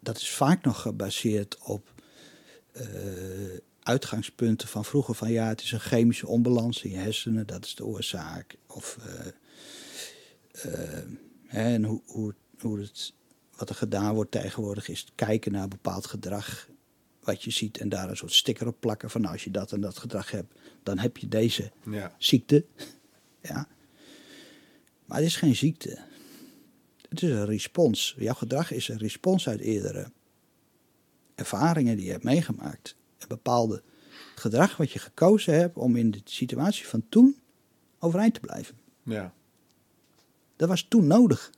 [0.00, 1.92] dat is vaak nog gebaseerd op
[2.72, 2.86] eh,
[3.82, 7.74] uitgangspunten van vroeger van ja, het is een chemische onbalans in je hersenen, dat is
[7.74, 8.56] de oorzaak.
[8.66, 9.26] Of eh,
[10.72, 11.04] eh,
[11.46, 13.12] en hoe, hoe, hoe het,
[13.56, 16.68] wat er gedaan wordt tegenwoordig is kijken naar bepaald gedrag
[17.24, 19.72] wat je ziet en daar een soort sticker op plakken van nou, als je dat
[19.72, 22.14] en dat gedrag hebt, dan heb je deze ja.
[22.18, 22.64] ziekte.
[23.48, 23.68] Ja.
[25.04, 25.98] Maar het is geen ziekte.
[27.08, 28.14] Het is een respons.
[28.18, 30.10] Jouw gedrag is een respons uit eerdere
[31.34, 32.96] ervaringen die je hebt meegemaakt.
[33.18, 33.82] En bepaalde
[34.34, 37.36] gedrag wat je gekozen hebt om in de situatie van toen
[37.98, 38.78] overeind te blijven.
[39.02, 39.34] Ja.
[40.56, 41.50] Dat was toen nodig.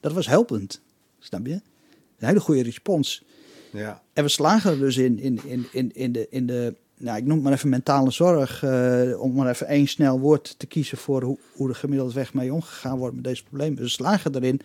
[0.00, 0.82] Dat was helpend.
[1.18, 1.52] Snap je?
[1.52, 3.24] Een hele goede respons.
[3.70, 4.02] Ja.
[4.12, 7.24] En we slagen er dus in, in, in, in, in de, in de nou, ik
[7.24, 10.98] noem het maar even mentale zorg, eh, om maar even één snel woord te kiezen
[10.98, 13.82] voor hoe, hoe er gemiddeld weg mee omgegaan wordt met deze problemen.
[13.82, 14.60] We slagen erin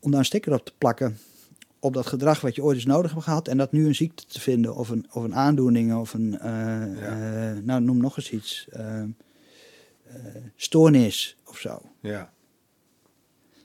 [0.00, 1.18] om daar een sticker op te plakken
[1.78, 4.26] op dat gedrag wat je ooit eens nodig hebt gehad en dat nu een ziekte
[4.26, 8.30] te vinden of een, of een aandoening of een, eh, eh, nou noem nog eens
[8.30, 8.68] iets,
[10.56, 11.82] stoornis of zo.
[12.00, 12.32] Ja.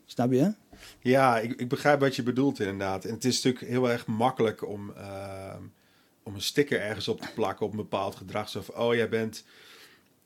[0.05, 0.53] Snap je?
[0.99, 3.05] Ja, ik, ik begrijp wat je bedoelt inderdaad.
[3.05, 5.61] En het is natuurlijk heel erg makkelijk om, ehm,
[6.23, 8.49] om een sticker ergens op te plakken op een bepaald gedrag.
[8.49, 9.43] Zo van, oh, jij bent,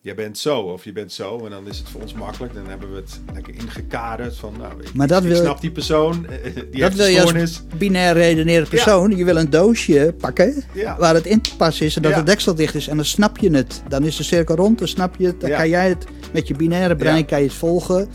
[0.02, 1.46] jij bent zo of je bent zo.
[1.46, 2.54] En dan is het voor ons makkelijk.
[2.54, 5.72] Dan hebben we het lekker ingekaderd van, nou, ik, Maar dat ik wil- snap die
[5.72, 9.16] persoon, eh, die dat heeft wil je als binair redenerende persoon.
[9.18, 10.98] Je wil een doosje pakken Ja.
[10.98, 12.18] waar het in te passen is en dat Ja.
[12.18, 12.88] het deksel dicht is.
[12.88, 13.84] En dan snap je het.
[13.88, 15.42] Dan is de cirkel rond, dan snap je het.
[15.42, 18.10] Dan kan jij het met je binaire brein kan je het volgen.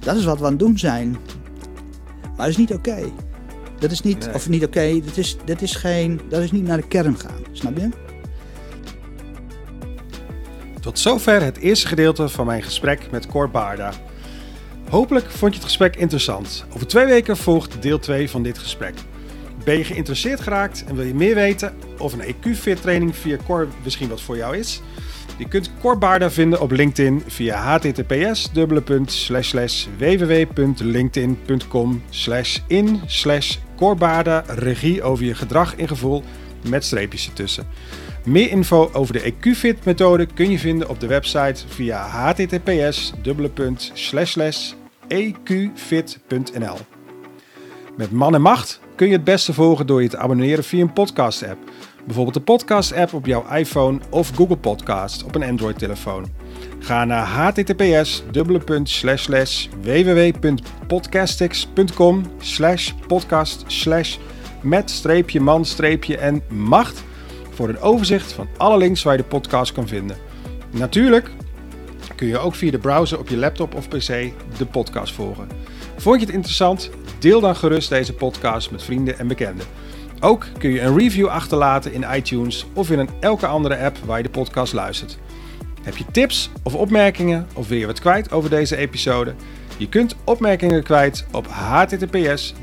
[0.00, 1.16] Dat is wat we aan het doen zijn.
[2.36, 2.98] Maar dat is niet oké.
[3.78, 4.34] Dat is niet, Nee.
[4.34, 7.40] of niet oké, dat, is, dat is geen, dat is niet naar de kern gaan.
[7.52, 7.88] Snap je?
[10.80, 13.92] Tot zover het eerste gedeelte van mijn gesprek met Cor Baarda.
[14.88, 16.64] Hopelijk vond je het gesprek interessant.
[16.74, 18.94] Over twee weken volgt deel 2 van dit gesprek.
[19.64, 23.68] Ben je geïnteresseerd geraakt en wil je meer weten of een EQ-fit training via Cor
[23.84, 24.80] misschien wat voor jou is?
[25.36, 28.50] Je kunt Cor Baarda vinden op LinkedIn via https
[29.98, 32.02] www.linkedin.com
[32.66, 33.00] in
[33.76, 36.22] Cor Baarda regie over je gedrag en gevoel
[36.68, 37.66] met streepjes ertussen.
[38.24, 43.14] Meer info over de EQ-fit methode kun je vinden op de website via https
[45.08, 46.76] eqfit.nl.
[47.96, 50.92] Met man en macht kun je het beste volgen door je te abonneren via een
[50.92, 51.58] podcast app.
[52.04, 56.26] Bijvoorbeeld de podcast app op jouw iPhone of Google Podcast op een Android telefoon.
[56.78, 58.24] Ga naar https
[59.82, 62.24] www.podcastics.com
[63.06, 63.64] podcast
[64.62, 67.04] met streepje man streepje en macht
[67.50, 70.16] voor een overzicht van alle links waar je de podcast kan vinden.
[70.70, 71.30] Natuurlijk
[72.16, 74.06] kun je ook via de browser op je laptop of pc
[74.58, 75.48] de podcast volgen.
[75.96, 76.90] Vond je het interessant?
[77.18, 79.66] Deel dan gerust deze podcast met vrienden en bekenden.
[80.24, 84.16] Ook kun je een review achterlaten in iTunes of in een elke andere app waar
[84.16, 85.18] je de podcast luistert.
[85.82, 89.34] Heb je tips of opmerkingen of wil je wat kwijt over deze episode?
[89.76, 92.54] Je kunt opmerkingen kwijt op https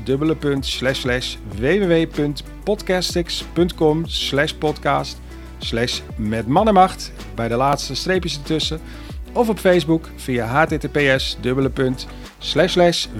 [1.58, 4.04] www.podcastix.com
[4.58, 5.20] podcast
[6.16, 8.80] met mannenmacht bij de laatste streepjes ertussen
[9.32, 11.38] of op Facebook via https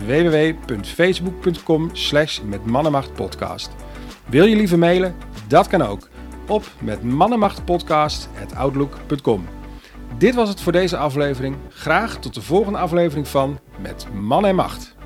[0.06, 1.90] www.facebook.com
[2.44, 3.70] met mannenmacht podcast.
[4.26, 5.14] Wil je liever mailen?
[5.48, 6.08] Dat kan ook
[6.48, 9.46] op met mannenmachtpodcast@outlook.com.
[10.18, 11.56] Dit was het voor deze aflevering.
[11.68, 14.98] Graag tot de volgende aflevering van Met Man en Macht.